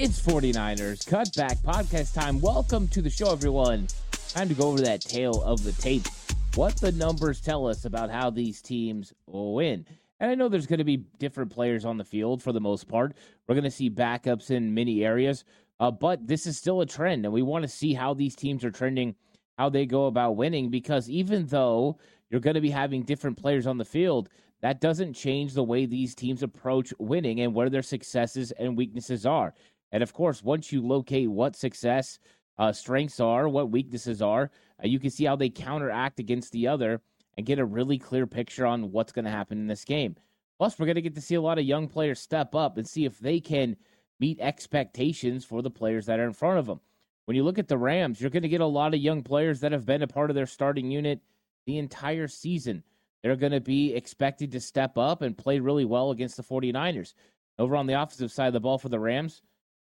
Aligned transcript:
It's 0.00 0.20
49ers 0.20 1.04
Cutback 1.08 1.58
Podcast 1.64 2.14
time. 2.14 2.40
Welcome 2.40 2.86
to 2.86 3.02
the 3.02 3.10
show, 3.10 3.32
everyone. 3.32 3.88
Time 4.28 4.48
to 4.48 4.54
go 4.54 4.68
over 4.68 4.80
that 4.82 5.00
tale 5.00 5.42
of 5.42 5.64
the 5.64 5.72
tape. 5.72 6.06
What 6.54 6.76
the 6.76 6.92
numbers 6.92 7.40
tell 7.40 7.66
us 7.66 7.84
about 7.84 8.08
how 8.08 8.30
these 8.30 8.62
teams 8.62 9.12
win. 9.26 9.84
And 10.20 10.30
I 10.30 10.36
know 10.36 10.48
there's 10.48 10.68
going 10.68 10.78
to 10.78 10.84
be 10.84 10.98
different 11.18 11.50
players 11.50 11.84
on 11.84 11.96
the 11.96 12.04
field 12.04 12.40
for 12.40 12.52
the 12.52 12.60
most 12.60 12.86
part. 12.86 13.16
We're 13.48 13.56
going 13.56 13.64
to 13.64 13.72
see 13.72 13.90
backups 13.90 14.52
in 14.52 14.72
many 14.72 15.04
areas, 15.04 15.42
uh, 15.80 15.90
but 15.90 16.24
this 16.28 16.46
is 16.46 16.56
still 16.56 16.80
a 16.80 16.86
trend, 16.86 17.24
and 17.24 17.34
we 17.34 17.42
want 17.42 17.62
to 17.62 17.68
see 17.68 17.92
how 17.92 18.14
these 18.14 18.36
teams 18.36 18.64
are 18.64 18.70
trending, 18.70 19.16
how 19.58 19.68
they 19.68 19.84
go 19.84 20.06
about 20.06 20.36
winning, 20.36 20.70
because 20.70 21.10
even 21.10 21.44
though 21.46 21.98
you're 22.30 22.40
going 22.40 22.54
to 22.54 22.60
be 22.60 22.70
having 22.70 23.02
different 23.02 23.36
players 23.36 23.66
on 23.66 23.78
the 23.78 23.84
field, 23.84 24.28
that 24.60 24.80
doesn't 24.80 25.14
change 25.14 25.54
the 25.54 25.64
way 25.64 25.86
these 25.86 26.14
teams 26.14 26.44
approach 26.44 26.94
winning 27.00 27.40
and 27.40 27.52
where 27.52 27.68
their 27.68 27.82
successes 27.82 28.52
and 28.52 28.76
weaknesses 28.76 29.26
are. 29.26 29.54
And 29.92 30.02
of 30.02 30.12
course, 30.12 30.42
once 30.42 30.72
you 30.72 30.86
locate 30.86 31.30
what 31.30 31.56
success 31.56 32.18
uh, 32.58 32.72
strengths 32.72 33.20
are, 33.20 33.48
what 33.48 33.70
weaknesses 33.70 34.20
are, 34.20 34.50
uh, 34.82 34.86
you 34.86 34.98
can 34.98 35.10
see 35.10 35.24
how 35.24 35.36
they 35.36 35.48
counteract 35.48 36.20
against 36.20 36.52
the 36.52 36.66
other 36.66 37.00
and 37.36 37.46
get 37.46 37.58
a 37.58 37.64
really 37.64 37.98
clear 37.98 38.26
picture 38.26 38.66
on 38.66 38.90
what's 38.90 39.12
going 39.12 39.24
to 39.24 39.30
happen 39.30 39.58
in 39.58 39.66
this 39.66 39.84
game. 39.84 40.16
Plus, 40.58 40.78
we're 40.78 40.86
going 40.86 40.96
to 40.96 41.02
get 41.02 41.14
to 41.14 41.20
see 41.20 41.36
a 41.36 41.40
lot 41.40 41.58
of 41.58 41.64
young 41.64 41.86
players 41.86 42.18
step 42.18 42.54
up 42.54 42.76
and 42.76 42.86
see 42.86 43.04
if 43.04 43.18
they 43.18 43.38
can 43.38 43.76
meet 44.18 44.40
expectations 44.40 45.44
for 45.44 45.62
the 45.62 45.70
players 45.70 46.06
that 46.06 46.18
are 46.18 46.26
in 46.26 46.32
front 46.32 46.58
of 46.58 46.66
them. 46.66 46.80
When 47.26 47.36
you 47.36 47.44
look 47.44 47.58
at 47.58 47.68
the 47.68 47.78
Rams, 47.78 48.20
you're 48.20 48.30
going 48.30 48.42
to 48.42 48.48
get 48.48 48.60
a 48.60 48.66
lot 48.66 48.94
of 48.94 49.00
young 49.00 49.22
players 49.22 49.60
that 49.60 49.72
have 49.72 49.86
been 49.86 50.02
a 50.02 50.08
part 50.08 50.30
of 50.30 50.34
their 50.34 50.46
starting 50.46 50.90
unit 50.90 51.20
the 51.66 51.78
entire 51.78 52.26
season. 52.26 52.82
They're 53.22 53.36
going 53.36 53.52
to 53.52 53.60
be 53.60 53.94
expected 53.94 54.50
to 54.52 54.60
step 54.60 54.96
up 54.96 55.22
and 55.22 55.36
play 55.36 55.60
really 55.60 55.84
well 55.84 56.10
against 56.10 56.36
the 56.36 56.42
49ers. 56.42 57.14
Over 57.58 57.76
on 57.76 57.86
the 57.86 58.00
offensive 58.00 58.32
side 58.32 58.46
of 58.48 58.52
the 58.52 58.60
ball 58.60 58.78
for 58.78 58.88
the 58.88 58.98
Rams, 58.98 59.42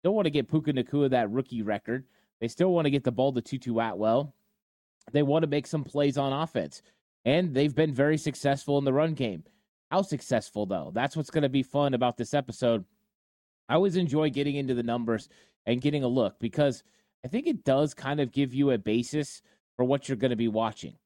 Still 0.02 0.14
want 0.14 0.26
to 0.26 0.30
get 0.30 0.50
Puka 0.50 0.72
Nacua 0.72 1.10
that 1.10 1.30
rookie 1.30 1.62
record. 1.62 2.04
They 2.40 2.48
still 2.48 2.72
want 2.72 2.86
to 2.86 2.90
get 2.90 3.04
the 3.04 3.12
ball 3.12 3.32
to 3.32 3.40
Tutu 3.40 3.78
Atwell. 3.78 4.34
They 5.12 5.22
want 5.22 5.44
to 5.44 5.48
make 5.48 5.64
some 5.64 5.84
plays 5.84 6.18
on 6.18 6.32
offense. 6.32 6.82
And 7.24 7.54
they've 7.54 7.72
been 7.72 7.94
very 7.94 8.18
successful 8.18 8.78
in 8.78 8.84
the 8.84 8.92
run 8.92 9.14
game. 9.14 9.44
How 9.92 10.02
successful, 10.02 10.66
though? 10.66 10.90
That's 10.92 11.16
what's 11.16 11.30
going 11.30 11.44
to 11.44 11.48
be 11.48 11.62
fun 11.62 11.94
about 11.94 12.16
this 12.16 12.34
episode. 12.34 12.84
I 13.68 13.74
always 13.74 13.94
enjoy 13.94 14.30
getting 14.30 14.56
into 14.56 14.74
the 14.74 14.82
numbers 14.82 15.28
and 15.66 15.80
getting 15.80 16.02
a 16.02 16.08
look 16.08 16.40
because 16.40 16.82
I 17.24 17.28
think 17.28 17.46
it 17.46 17.62
does 17.62 17.94
kind 17.94 18.18
of 18.18 18.32
give 18.32 18.52
you 18.52 18.72
a 18.72 18.78
basis 18.78 19.40
for 19.76 19.84
what 19.84 20.08
you're 20.08 20.16
going 20.16 20.30
to 20.30 20.36
be 20.36 20.48
watching. 20.48 20.96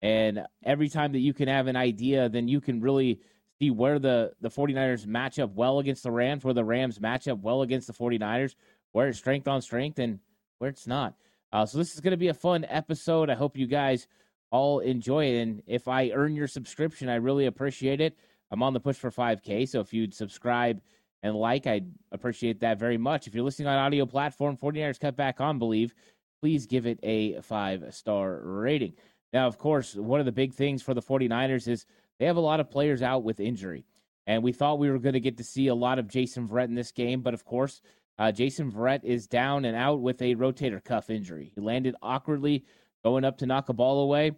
And 0.00 0.46
every 0.64 0.88
time 0.88 1.12
that 1.12 1.18
you 1.18 1.34
can 1.34 1.48
have 1.48 1.66
an 1.66 1.76
idea, 1.76 2.30
then 2.30 2.48
you 2.48 2.62
can 2.62 2.80
really 2.80 3.20
see 3.60 3.70
where 3.70 3.98
the, 3.98 4.32
the 4.40 4.50
49ers 4.50 5.06
match 5.06 5.38
up 5.38 5.54
well 5.54 5.78
against 5.78 6.02
the 6.02 6.10
Rams, 6.10 6.44
where 6.44 6.54
the 6.54 6.64
Rams 6.64 7.00
match 7.00 7.28
up 7.28 7.38
well 7.40 7.62
against 7.62 7.86
the 7.86 7.92
49ers, 7.92 8.54
where 8.92 9.08
it's 9.08 9.18
strength 9.18 9.48
on 9.48 9.62
strength 9.62 9.98
and 9.98 10.20
where 10.58 10.70
it's 10.70 10.86
not. 10.86 11.14
Uh, 11.52 11.64
so 11.64 11.78
this 11.78 11.94
is 11.94 12.00
going 12.00 12.12
to 12.12 12.16
be 12.16 12.28
a 12.28 12.34
fun 12.34 12.66
episode. 12.68 13.30
I 13.30 13.34
hope 13.34 13.56
you 13.56 13.66
guys 13.66 14.08
all 14.50 14.80
enjoy 14.80 15.26
it. 15.26 15.42
And 15.42 15.62
if 15.66 15.88
I 15.88 16.10
earn 16.10 16.34
your 16.34 16.48
subscription, 16.48 17.08
I 17.08 17.16
really 17.16 17.46
appreciate 17.46 18.00
it. 18.00 18.16
I'm 18.50 18.62
on 18.62 18.72
the 18.72 18.80
push 18.80 18.96
for 18.96 19.10
5K. 19.10 19.68
So 19.68 19.80
if 19.80 19.92
you'd 19.92 20.14
subscribe 20.14 20.80
and 21.22 21.34
like, 21.34 21.66
I'd 21.66 21.90
appreciate 22.12 22.60
that 22.60 22.78
very 22.78 22.98
much. 22.98 23.26
If 23.26 23.34
you're 23.34 23.44
listening 23.44 23.68
on 23.68 23.78
audio 23.78 24.06
platform, 24.06 24.56
49ers 24.56 25.00
cut 25.00 25.16
back 25.16 25.40
on 25.40 25.58
Bleav, 25.58 25.92
please 26.40 26.66
give 26.66 26.86
it 26.86 27.00
a 27.02 27.40
five 27.40 27.84
star 27.94 28.40
rating. 28.42 28.92
Now, 29.32 29.46
of 29.46 29.58
course, 29.58 29.94
one 29.94 30.20
of 30.20 30.26
the 30.26 30.32
big 30.32 30.54
things 30.54 30.82
for 30.82 30.94
the 30.94 31.02
49ers 31.02 31.68
is 31.68 31.86
they 32.18 32.26
have 32.26 32.36
a 32.36 32.40
lot 32.40 32.60
of 32.60 32.70
players 32.70 33.02
out 33.02 33.24
with 33.24 33.40
injury. 33.40 33.84
And 34.26 34.42
we 34.42 34.52
thought 34.52 34.78
we 34.78 34.90
were 34.90 34.98
going 34.98 35.12
to 35.12 35.20
get 35.20 35.36
to 35.38 35.44
see 35.44 35.68
a 35.68 35.74
lot 35.74 35.98
of 35.98 36.08
Jason 36.08 36.48
Verrett 36.48 36.64
in 36.64 36.74
this 36.74 36.90
game, 36.90 37.20
but 37.20 37.34
of 37.34 37.44
course, 37.44 37.80
uh, 38.18 38.32
Jason 38.32 38.72
Verrett 38.72 39.04
is 39.04 39.26
down 39.26 39.64
and 39.64 39.76
out 39.76 40.00
with 40.00 40.20
a 40.22 40.34
rotator 40.34 40.82
cuff 40.82 41.10
injury. 41.10 41.52
He 41.54 41.60
landed 41.60 41.94
awkwardly 42.02 42.64
going 43.04 43.24
up 43.24 43.38
to 43.38 43.46
knock 43.46 43.68
a 43.68 43.72
ball 43.72 44.00
away, 44.00 44.32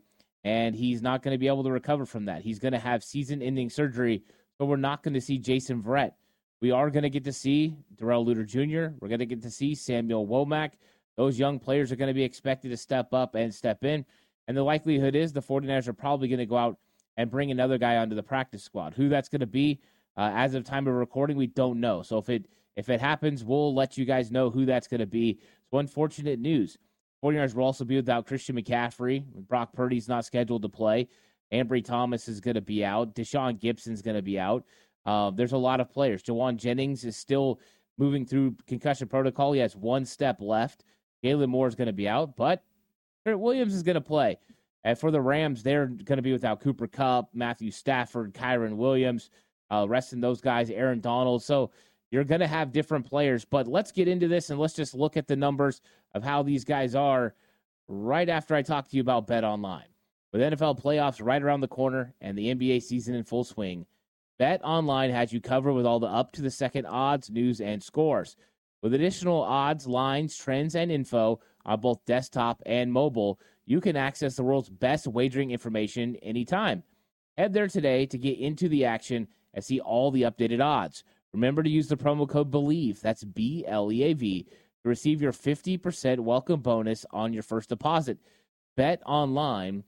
and 0.44 0.74
he's 0.74 1.00
not 1.00 1.22
going 1.22 1.34
to 1.34 1.38
be 1.38 1.46
able 1.46 1.64
to 1.64 1.70
recover 1.70 2.04
from 2.04 2.26
that. 2.26 2.42
He's 2.42 2.58
going 2.58 2.72
to 2.72 2.78
have 2.78 3.02
season 3.02 3.40
ending 3.40 3.70
surgery, 3.70 4.22
so 4.58 4.66
we're 4.66 4.76
not 4.76 5.02
going 5.02 5.14
to 5.14 5.20
see 5.20 5.38
Jason 5.38 5.82
Verrett. 5.82 6.12
We 6.60 6.72
are 6.72 6.90
going 6.90 7.04
to 7.04 7.10
get 7.10 7.24
to 7.24 7.32
see 7.32 7.76
Darrell 7.96 8.26
Luter 8.26 8.44
Jr., 8.44 8.94
we're 9.00 9.08
going 9.08 9.20
to 9.20 9.26
get 9.26 9.42
to 9.42 9.50
see 9.50 9.74
Samuel 9.74 10.26
Womack. 10.26 10.72
Those 11.16 11.38
young 11.38 11.58
players 11.58 11.90
are 11.90 11.96
going 11.96 12.08
to 12.08 12.14
be 12.14 12.24
expected 12.24 12.70
to 12.70 12.76
step 12.76 13.14
up 13.14 13.36
and 13.36 13.54
step 13.54 13.84
in. 13.84 14.04
And 14.48 14.56
the 14.56 14.62
likelihood 14.62 15.14
is 15.14 15.32
the 15.32 15.42
49ers 15.42 15.88
are 15.88 15.92
probably 15.92 16.28
going 16.28 16.38
to 16.38 16.46
go 16.46 16.56
out 16.56 16.78
and 17.18 17.30
bring 17.30 17.50
another 17.50 17.76
guy 17.76 17.96
onto 17.96 18.16
the 18.16 18.22
practice 18.22 18.62
squad. 18.62 18.94
Who 18.94 19.10
that's 19.10 19.28
going 19.28 19.40
to 19.40 19.46
be, 19.46 19.80
uh, 20.16 20.30
as 20.34 20.54
of 20.54 20.64
time 20.64 20.86
of 20.86 20.94
recording, 20.94 21.36
we 21.36 21.48
don't 21.48 21.80
know. 21.80 22.00
So 22.00 22.16
if 22.16 22.30
it 22.30 22.46
if 22.76 22.88
it 22.88 23.00
happens, 23.00 23.44
we'll 23.44 23.74
let 23.74 23.98
you 23.98 24.04
guys 24.04 24.30
know 24.30 24.48
who 24.50 24.64
that's 24.64 24.86
going 24.86 25.00
to 25.00 25.06
be. 25.06 25.40
So 25.70 25.78
unfortunate 25.78 26.38
news. 26.38 26.78
49ers 27.24 27.56
will 27.56 27.64
also 27.64 27.84
be 27.84 27.96
without 27.96 28.24
Christian 28.24 28.54
McCaffrey. 28.54 29.24
Brock 29.48 29.72
Purdy's 29.72 30.08
not 30.08 30.24
scheduled 30.24 30.62
to 30.62 30.68
play. 30.68 31.08
Ambry 31.52 31.84
Thomas 31.84 32.28
is 32.28 32.40
going 32.40 32.54
to 32.54 32.60
be 32.60 32.84
out. 32.84 33.16
Tashaun 33.16 33.58
Gibson's 33.58 34.00
going 34.00 34.14
to 34.14 34.22
be 34.22 34.38
out. 34.38 34.64
Uh, 35.04 35.32
there's 35.32 35.52
a 35.52 35.58
lot 35.58 35.80
of 35.80 35.90
players. 35.90 36.22
Jauan 36.22 36.56
Jennings 36.56 37.02
is 37.02 37.16
still 37.16 37.58
moving 37.96 38.24
through 38.24 38.54
concussion 38.68 39.08
protocol. 39.08 39.52
He 39.52 39.60
has 39.60 39.74
one 39.74 40.04
step 40.04 40.36
left. 40.40 40.84
Jaylon 41.24 41.48
Moore 41.48 41.66
is 41.66 41.74
going 41.74 41.86
to 41.88 41.92
be 41.92 42.08
out, 42.08 42.36
but 42.36 42.62
Kurt 43.26 43.40
Williams 43.40 43.74
is 43.74 43.82
going 43.82 43.96
to 43.96 44.00
play. 44.00 44.38
And 44.84 44.98
for 44.98 45.10
the 45.10 45.20
Rams, 45.20 45.62
they're 45.62 45.86
going 45.86 46.16
to 46.18 46.22
be 46.22 46.32
without 46.32 46.60
Cooper 46.60 46.86
Kupp, 46.86 47.30
Matthew 47.34 47.70
Stafford, 47.70 48.32
Kyren 48.32 48.76
Williams, 48.76 49.30
uh, 49.70 49.86
resting 49.88 50.20
those 50.20 50.40
guys, 50.40 50.70
Aaron 50.70 51.00
Donald. 51.00 51.42
So 51.42 51.70
you're 52.10 52.24
going 52.24 52.40
to 52.40 52.46
have 52.46 52.72
different 52.72 53.06
players. 53.06 53.44
But 53.44 53.66
let's 53.66 53.92
get 53.92 54.08
into 54.08 54.28
this 54.28 54.50
and 54.50 54.58
let's 54.58 54.74
just 54.74 54.94
look 54.94 55.16
at 55.16 55.26
the 55.26 55.36
numbers 55.36 55.80
of 56.14 56.22
how 56.22 56.42
these 56.42 56.64
guys 56.64 56.94
are 56.94 57.34
right 57.88 58.28
after 58.28 58.54
I 58.54 58.62
talk 58.62 58.88
to 58.88 58.96
you 58.96 59.02
about 59.02 59.26
Bet 59.26 59.44
Online. 59.44 59.84
With 60.32 60.42
NFL 60.42 60.80
playoffs 60.80 61.24
right 61.24 61.42
around 61.42 61.62
the 61.62 61.68
corner 61.68 62.14
and 62.20 62.36
the 62.36 62.54
NBA 62.54 62.82
season 62.82 63.14
in 63.14 63.24
full 63.24 63.44
swing, 63.44 63.86
Bet 64.38 64.60
Online 64.62 65.10
has 65.10 65.32
you 65.32 65.40
covered 65.40 65.72
with 65.72 65.86
all 65.86 65.98
the 65.98 66.06
up 66.06 66.32
to 66.32 66.42
the 66.42 66.50
second 66.50 66.86
odds, 66.86 67.30
news, 67.30 67.60
and 67.60 67.82
scores. 67.82 68.36
With 68.82 68.94
additional 68.94 69.42
odds, 69.42 69.86
lines, 69.86 70.36
trends, 70.36 70.76
and 70.76 70.92
info 70.92 71.40
on 71.64 71.80
both 71.80 72.04
desktop 72.04 72.62
and 72.64 72.92
mobile, 72.92 73.40
you 73.68 73.82
can 73.82 73.96
access 73.96 74.34
the 74.34 74.42
world's 74.42 74.70
best 74.70 75.06
wagering 75.06 75.50
information 75.50 76.16
anytime. 76.16 76.82
Head 77.36 77.52
there 77.52 77.68
today 77.68 78.06
to 78.06 78.16
get 78.16 78.38
into 78.38 78.66
the 78.66 78.86
action 78.86 79.28
and 79.52 79.62
see 79.62 79.78
all 79.78 80.10
the 80.10 80.22
updated 80.22 80.64
odds. 80.64 81.04
Remember 81.34 81.62
to 81.62 81.68
use 81.68 81.86
the 81.86 81.96
promo 81.96 82.26
code 82.26 82.50
BLEAV, 82.50 82.98
that's 83.02 83.24
B 83.24 83.66
L 83.68 83.92
E 83.92 84.04
A 84.04 84.14
V, 84.14 84.44
to 84.82 84.88
receive 84.88 85.20
your 85.20 85.32
50% 85.32 86.20
welcome 86.20 86.60
bonus 86.60 87.04
on 87.10 87.34
your 87.34 87.42
first 87.42 87.68
deposit. 87.68 88.16
Bet 88.74 89.02
online 89.04 89.84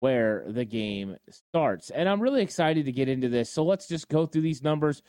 where 0.00 0.44
the 0.46 0.66
game 0.66 1.16
starts. 1.30 1.88
And 1.88 2.10
I'm 2.10 2.20
really 2.20 2.42
excited 2.42 2.84
to 2.84 2.92
get 2.92 3.08
into 3.08 3.30
this. 3.30 3.50
So 3.50 3.64
let's 3.64 3.88
just 3.88 4.10
go 4.10 4.26
through 4.26 4.42
these 4.42 4.62
numbers 4.62 5.00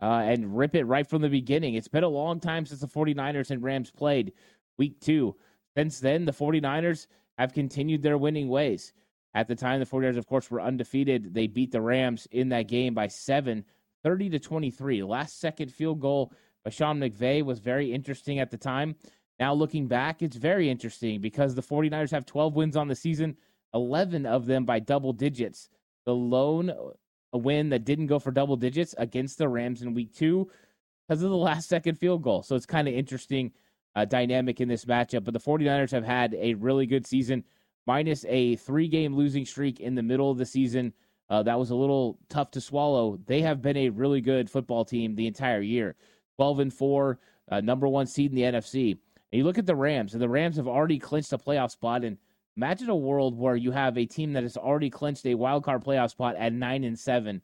uh, 0.00 0.22
and 0.24 0.56
rip 0.56 0.76
it 0.76 0.84
right 0.84 1.08
from 1.08 1.22
the 1.22 1.28
beginning. 1.28 1.74
It's 1.74 1.88
been 1.88 2.04
a 2.04 2.08
long 2.08 2.38
time 2.38 2.64
since 2.64 2.80
the 2.80 2.86
49ers 2.86 3.50
and 3.50 3.60
Rams 3.60 3.90
played 3.90 4.34
week 4.78 5.00
two. 5.00 5.34
Since 5.76 5.98
then, 5.98 6.26
the 6.26 6.32
49ers 6.32 7.06
have 7.38 7.52
continued 7.52 8.02
their 8.02 8.18
winning 8.18 8.48
ways. 8.48 8.92
At 9.34 9.48
the 9.48 9.54
time, 9.54 9.80
the 9.80 9.86
49ers, 9.86 10.18
of 10.18 10.26
course, 10.26 10.50
were 10.50 10.60
undefeated. 10.60 11.32
They 11.32 11.46
beat 11.46 11.72
the 11.72 11.80
Rams 11.80 12.28
in 12.30 12.50
that 12.50 12.68
game 12.68 12.94
by 12.94 13.08
seven, 13.08 13.64
30 14.02 14.30
to 14.30 14.38
23. 14.38 15.02
Last 15.02 15.40
second 15.40 15.72
field 15.72 16.00
goal 16.00 16.32
by 16.64 16.70
Sean 16.70 17.00
McVay 17.00 17.42
was 17.42 17.58
very 17.58 17.92
interesting 17.92 18.38
at 18.38 18.50
the 18.50 18.58
time. 18.58 18.94
Now, 19.40 19.54
looking 19.54 19.88
back, 19.88 20.22
it's 20.22 20.36
very 20.36 20.68
interesting 20.68 21.20
because 21.20 21.54
the 21.54 21.62
49ers 21.62 22.10
have 22.10 22.26
12 22.26 22.54
wins 22.54 22.76
on 22.76 22.88
the 22.88 22.94
season, 22.94 23.36
11 23.74 24.26
of 24.26 24.46
them 24.46 24.64
by 24.64 24.78
double 24.78 25.12
digits. 25.12 25.70
The 26.04 26.14
lone 26.14 26.72
a 27.32 27.38
win 27.38 27.70
that 27.70 27.84
didn't 27.84 28.06
go 28.06 28.18
for 28.18 28.30
double 28.30 28.56
digits 28.56 28.94
against 28.98 29.38
the 29.38 29.48
Rams 29.48 29.82
in 29.82 29.94
week 29.94 30.14
two 30.14 30.50
because 31.08 31.22
of 31.22 31.30
the 31.30 31.36
last 31.50 31.68
second 31.68 31.96
field 31.96 32.22
goal. 32.22 32.42
So 32.42 32.56
it's 32.56 32.66
kind 32.66 32.88
of 32.88 32.94
interesting 32.94 33.52
uh, 33.94 34.04
dynamic 34.04 34.60
in 34.60 34.68
this 34.68 34.84
matchup. 34.84 35.24
But 35.24 35.34
the 35.34 35.40
49ers 35.40 35.90
have 35.90 36.04
had 36.04 36.34
a 36.34 36.54
really 36.54 36.86
good 36.86 37.06
season, 37.06 37.44
minus 37.86 38.24
a 38.28 38.56
three 38.56 38.88
game 38.88 39.14
losing 39.14 39.44
streak 39.44 39.80
in 39.80 39.94
the 39.94 40.02
middle 40.02 40.30
of 40.30 40.38
the 40.38 40.46
season. 40.46 40.92
Uh, 41.30 41.42
that 41.42 41.58
was 41.58 41.70
a 41.70 41.74
little 41.74 42.18
tough 42.28 42.50
to 42.50 42.60
swallow. 42.60 43.18
They 43.26 43.40
have 43.40 43.62
been 43.62 43.76
a 43.76 43.88
really 43.88 44.20
good 44.20 44.50
football 44.50 44.84
team 44.84 45.14
the 45.14 45.26
entire 45.26 45.62
year 45.62 45.96
12 46.36 46.58
and 46.60 46.74
4, 46.74 47.18
uh, 47.50 47.60
number 47.60 47.88
one 47.88 48.06
seed 48.06 48.30
in 48.30 48.36
the 48.36 48.42
NFC. 48.42 48.92
And 48.92 49.38
you 49.38 49.44
look 49.44 49.58
at 49.58 49.66
the 49.66 49.74
Rams, 49.74 50.12
and 50.12 50.22
the 50.22 50.28
Rams 50.28 50.56
have 50.56 50.68
already 50.68 50.98
clinched 50.98 51.32
a 51.32 51.38
playoff 51.38 51.70
spot. 51.70 52.04
And 52.04 52.18
imagine 52.56 52.90
a 52.90 52.96
world 52.96 53.38
where 53.38 53.56
you 53.56 53.70
have 53.70 53.96
a 53.96 54.04
team 54.04 54.34
that 54.34 54.42
has 54.42 54.56
already 54.56 54.90
clinched 54.90 55.24
a 55.26 55.34
wild 55.34 55.64
card 55.64 55.82
playoff 55.82 56.10
spot 56.10 56.36
at 56.36 56.52
nine 56.52 56.84
and 56.84 56.98
seven. 56.98 57.40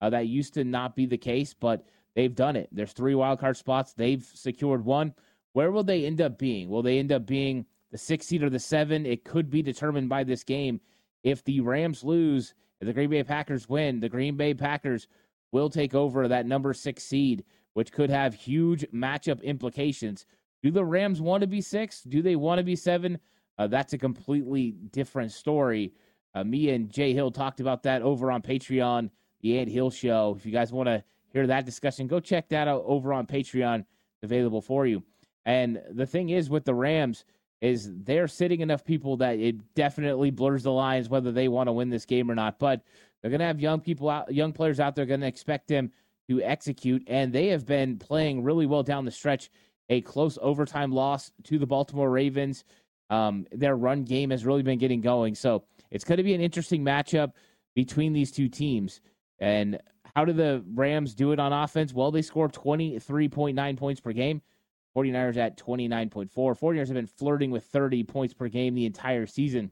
Uh, 0.00 0.10
that 0.10 0.28
used 0.28 0.54
to 0.54 0.64
not 0.64 0.94
be 0.94 1.06
the 1.06 1.18
case, 1.18 1.54
but 1.54 1.86
they've 2.14 2.34
done 2.34 2.56
it. 2.56 2.68
There's 2.72 2.92
three 2.92 3.14
wild 3.14 3.40
card 3.40 3.56
spots. 3.56 3.92
They've 3.92 4.24
secured 4.34 4.84
one. 4.84 5.14
Where 5.52 5.70
will 5.70 5.84
they 5.84 6.04
end 6.04 6.20
up 6.20 6.38
being? 6.38 6.68
Will 6.68 6.82
they 6.82 6.98
end 6.98 7.12
up 7.12 7.26
being 7.26 7.66
the 7.90 7.98
six 7.98 8.26
seed 8.26 8.42
or 8.42 8.50
the 8.50 8.58
seven? 8.58 9.04
It 9.06 9.24
could 9.24 9.50
be 9.50 9.62
determined 9.62 10.08
by 10.08 10.24
this 10.24 10.44
game. 10.44 10.80
If 11.22 11.44
the 11.44 11.60
Rams 11.60 12.02
lose, 12.02 12.54
the 12.80 12.92
Green 12.92 13.10
Bay 13.10 13.22
Packers 13.22 13.68
win, 13.68 14.00
the 14.00 14.08
Green 14.08 14.36
Bay 14.36 14.54
Packers 14.54 15.06
will 15.52 15.70
take 15.70 15.94
over 15.94 16.26
that 16.26 16.46
number 16.46 16.72
six 16.72 17.04
seed, 17.04 17.44
which 17.74 17.92
could 17.92 18.10
have 18.10 18.34
huge 18.34 18.84
matchup 18.92 19.42
implications. 19.42 20.26
Do 20.62 20.70
the 20.70 20.84
Rams 20.84 21.20
want 21.20 21.42
to 21.42 21.46
be 21.46 21.60
six? 21.60 22.02
Do 22.02 22.22
they 22.22 22.36
want 22.36 22.58
to 22.58 22.64
be 22.64 22.76
seven? 22.76 23.18
Uh, 23.58 23.66
that's 23.66 23.92
a 23.92 23.98
completely 23.98 24.72
different 24.90 25.32
story. 25.32 25.92
Uh, 26.34 26.44
me 26.44 26.70
and 26.70 26.90
Jay 26.90 27.12
Hill 27.12 27.30
talked 27.30 27.60
about 27.60 27.82
that 27.82 28.02
over 28.02 28.32
on 28.32 28.42
Patreon, 28.42 29.10
the 29.42 29.58
Ant 29.58 29.68
Hill 29.68 29.90
Show. 29.90 30.34
If 30.36 30.46
you 30.46 30.52
guys 30.52 30.72
want 30.72 30.88
to 30.88 31.04
hear 31.28 31.46
that 31.46 31.66
discussion, 31.66 32.06
go 32.06 32.20
check 32.20 32.48
that 32.48 32.68
out 32.68 32.82
over 32.86 33.12
on 33.12 33.26
Patreon. 33.26 33.84
available 34.22 34.62
for 34.62 34.86
you. 34.86 35.02
And 35.44 35.82
the 35.90 36.06
thing 36.06 36.30
is 36.30 36.50
with 36.50 36.64
the 36.64 36.74
Rams 36.74 37.24
is 37.60 37.90
they're 38.04 38.28
sitting 38.28 38.60
enough 38.60 38.84
people 38.84 39.16
that 39.18 39.38
it 39.38 39.74
definitely 39.74 40.30
blurs 40.30 40.64
the 40.64 40.72
lines 40.72 41.08
whether 41.08 41.30
they 41.30 41.48
want 41.48 41.68
to 41.68 41.72
win 41.72 41.90
this 41.90 42.04
game 42.04 42.30
or 42.30 42.34
not. 42.34 42.58
But 42.58 42.82
they're 43.20 43.30
going 43.30 43.40
to 43.40 43.46
have 43.46 43.60
young 43.60 43.80
people 43.80 44.10
out, 44.10 44.32
young 44.34 44.52
players 44.52 44.80
out 44.80 44.96
there 44.96 45.06
going 45.06 45.20
to 45.20 45.26
expect 45.26 45.68
them 45.68 45.92
to 46.28 46.42
execute, 46.42 47.02
and 47.06 47.32
they 47.32 47.48
have 47.48 47.66
been 47.66 47.98
playing 47.98 48.42
really 48.42 48.66
well 48.66 48.82
down 48.82 49.04
the 49.04 49.10
stretch. 49.10 49.50
A 49.88 50.00
close 50.00 50.38
overtime 50.40 50.92
loss 50.92 51.32
to 51.44 51.58
the 51.58 51.66
Baltimore 51.66 52.10
Ravens. 52.10 52.64
Um, 53.10 53.46
their 53.52 53.76
run 53.76 54.04
game 54.04 54.30
has 54.30 54.46
really 54.46 54.62
been 54.62 54.78
getting 54.78 55.00
going, 55.00 55.34
so 55.34 55.64
it's 55.90 56.04
going 56.04 56.16
to 56.16 56.22
be 56.22 56.34
an 56.34 56.40
interesting 56.40 56.82
matchup 56.82 57.32
between 57.74 58.12
these 58.12 58.32
two 58.32 58.48
teams. 58.48 59.00
And 59.38 59.78
how 60.16 60.24
do 60.24 60.32
the 60.32 60.64
Rams 60.74 61.14
do 61.14 61.32
it 61.32 61.38
on 61.38 61.52
offense? 61.52 61.92
Well, 61.92 62.10
they 62.10 62.22
score 62.22 62.48
23.9 62.48 63.76
points 63.76 64.00
per 64.00 64.12
game. 64.12 64.40
49ers 64.96 65.36
at 65.36 65.56
29.4. 65.58 66.30
49ers 66.30 66.86
have 66.86 66.94
been 66.94 67.06
flirting 67.06 67.50
with 67.50 67.64
30 67.64 68.04
points 68.04 68.34
per 68.34 68.48
game 68.48 68.74
the 68.74 68.86
entire 68.86 69.26
season. 69.26 69.70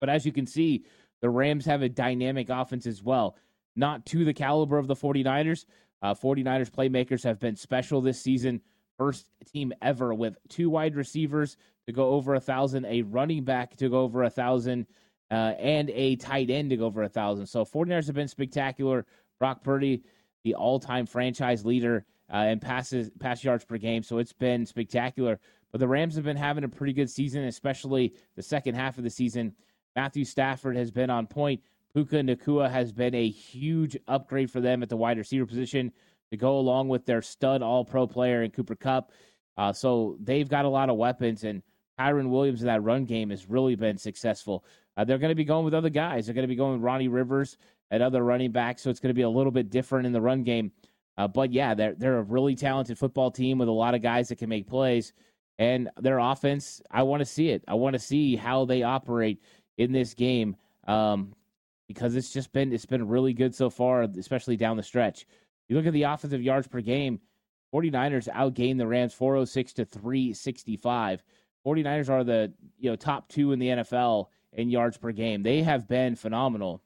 But 0.00 0.10
as 0.10 0.26
you 0.26 0.32
can 0.32 0.46
see, 0.46 0.84
the 1.20 1.30
Rams 1.30 1.64
have 1.66 1.82
a 1.82 1.88
dynamic 1.88 2.50
offense 2.50 2.86
as 2.86 3.02
well. 3.02 3.36
Not 3.76 4.04
to 4.06 4.24
the 4.24 4.34
caliber 4.34 4.78
of 4.78 4.86
the 4.86 4.94
49ers. 4.94 5.64
Uh, 6.02 6.14
49ers 6.14 6.70
playmakers 6.70 7.24
have 7.24 7.40
been 7.40 7.56
special 7.56 8.00
this 8.00 8.20
season. 8.20 8.60
First 8.98 9.26
team 9.50 9.72
ever 9.82 10.14
with 10.14 10.36
two 10.48 10.70
wide 10.70 10.94
receivers 10.94 11.56
to 11.86 11.92
go 11.92 12.10
over 12.10 12.34
a 12.34 12.40
thousand, 12.40 12.84
a 12.84 13.02
running 13.02 13.44
back 13.44 13.76
to 13.76 13.88
go 13.88 14.02
over 14.02 14.24
a 14.24 14.30
thousand, 14.30 14.86
uh, 15.30 15.54
and 15.58 15.90
a 15.90 16.16
tight 16.16 16.50
end 16.50 16.70
to 16.70 16.76
go 16.76 16.86
over 16.86 17.02
a 17.02 17.08
thousand. 17.08 17.46
So 17.46 17.64
49ers 17.64 18.06
have 18.06 18.14
been 18.14 18.28
spectacular. 18.28 19.06
Brock 19.40 19.64
Purdy, 19.64 20.04
the 20.44 20.54
all-time 20.54 21.06
franchise 21.06 21.64
leader 21.64 22.04
uh, 22.32 22.36
and 22.36 22.60
passes 22.60 23.10
pass 23.18 23.44
yards 23.44 23.64
per 23.64 23.78
game. 23.78 24.02
So 24.02 24.18
it's 24.18 24.32
been 24.32 24.66
spectacular. 24.66 25.40
But 25.72 25.80
the 25.80 25.88
Rams 25.88 26.14
have 26.14 26.24
been 26.24 26.36
having 26.36 26.64
a 26.64 26.68
pretty 26.68 26.92
good 26.92 27.10
season, 27.10 27.44
especially 27.44 28.14
the 28.36 28.42
second 28.42 28.74
half 28.74 28.96
of 28.98 29.04
the 29.04 29.10
season. 29.10 29.54
Matthew 29.96 30.24
Stafford 30.24 30.76
has 30.76 30.90
been 30.90 31.10
on 31.10 31.26
point. 31.26 31.62
Puka 31.94 32.16
Nacua 32.16 32.70
has 32.70 32.92
been 32.92 33.14
a 33.14 33.28
huge 33.28 33.96
upgrade 34.08 34.50
for 34.50 34.60
them 34.60 34.82
at 34.82 34.88
the 34.88 34.96
wide 34.96 35.18
receiver 35.18 35.46
position 35.46 35.92
to 36.30 36.36
go 36.36 36.58
along 36.58 36.88
with 36.88 37.06
their 37.06 37.22
stud 37.22 37.62
all 37.62 37.84
pro 37.84 38.06
player 38.06 38.42
in 38.42 38.50
Cooper 38.50 38.74
Kupp. 38.74 39.12
Uh, 39.56 39.72
so 39.72 40.16
they've 40.20 40.48
got 40.48 40.64
a 40.64 40.68
lot 40.68 40.90
of 40.90 40.96
weapons, 40.96 41.44
and 41.44 41.62
Kyren 41.98 42.30
Williams 42.30 42.60
in 42.60 42.66
that 42.66 42.82
run 42.82 43.04
game 43.04 43.30
has 43.30 43.48
really 43.48 43.76
been 43.76 43.96
successful. 43.96 44.64
Uh, 44.96 45.04
they're 45.04 45.18
going 45.18 45.30
to 45.30 45.36
be 45.36 45.44
going 45.44 45.64
with 45.64 45.74
other 45.74 45.90
guys. 45.90 46.26
They're 46.26 46.34
going 46.34 46.44
to 46.44 46.48
be 46.48 46.56
going 46.56 46.74
with 46.74 46.82
Ronnie 46.82 47.08
Rivers 47.08 47.56
and 47.90 48.02
other 48.02 48.24
running 48.24 48.50
backs, 48.50 48.82
so 48.82 48.90
it's 48.90 49.00
going 49.00 49.10
to 49.10 49.14
be 49.14 49.22
a 49.22 49.28
little 49.28 49.52
bit 49.52 49.70
different 49.70 50.06
in 50.06 50.12
the 50.12 50.20
run 50.20 50.42
game. 50.42 50.72
Uh, 51.16 51.28
but 51.28 51.52
yeah, 51.52 51.74
they're 51.74 51.94
they're 51.94 52.18
a 52.18 52.22
really 52.22 52.54
talented 52.54 52.98
football 52.98 53.30
team 53.30 53.58
with 53.58 53.68
a 53.68 53.72
lot 53.72 53.94
of 53.94 54.02
guys 54.02 54.28
that 54.28 54.38
can 54.38 54.48
make 54.48 54.66
plays, 54.66 55.12
and 55.58 55.88
their 56.00 56.18
offense. 56.18 56.82
I 56.90 57.02
want 57.04 57.20
to 57.20 57.26
see 57.26 57.50
it. 57.50 57.62
I 57.68 57.74
want 57.74 57.94
to 57.94 58.00
see 58.00 58.36
how 58.36 58.64
they 58.64 58.82
operate 58.82 59.40
in 59.78 59.92
this 59.92 60.14
game 60.14 60.56
um, 60.86 61.34
because 61.86 62.16
it's 62.16 62.32
just 62.32 62.52
been 62.52 62.72
it's 62.72 62.86
been 62.86 63.06
really 63.06 63.32
good 63.32 63.54
so 63.54 63.70
far, 63.70 64.02
especially 64.18 64.56
down 64.56 64.76
the 64.76 64.82
stretch. 64.82 65.26
You 65.68 65.76
look 65.76 65.86
at 65.86 65.92
the 65.92 66.04
offensive 66.04 66.42
yards 66.42 66.66
per 66.66 66.80
game. 66.80 67.20
49ers 67.72 68.28
outgained 68.28 68.78
the 68.78 68.86
Rams 68.86 69.14
406 69.14 69.72
to 69.74 69.84
365. 69.84 71.24
49ers 71.66 72.08
are 72.08 72.22
the 72.22 72.52
you 72.78 72.90
know 72.90 72.96
top 72.96 73.28
two 73.28 73.52
in 73.52 73.58
the 73.58 73.68
NFL 73.68 74.26
in 74.52 74.70
yards 74.70 74.96
per 74.96 75.12
game. 75.12 75.42
They 75.42 75.62
have 75.62 75.88
been 75.88 76.16
phenomenal. 76.16 76.82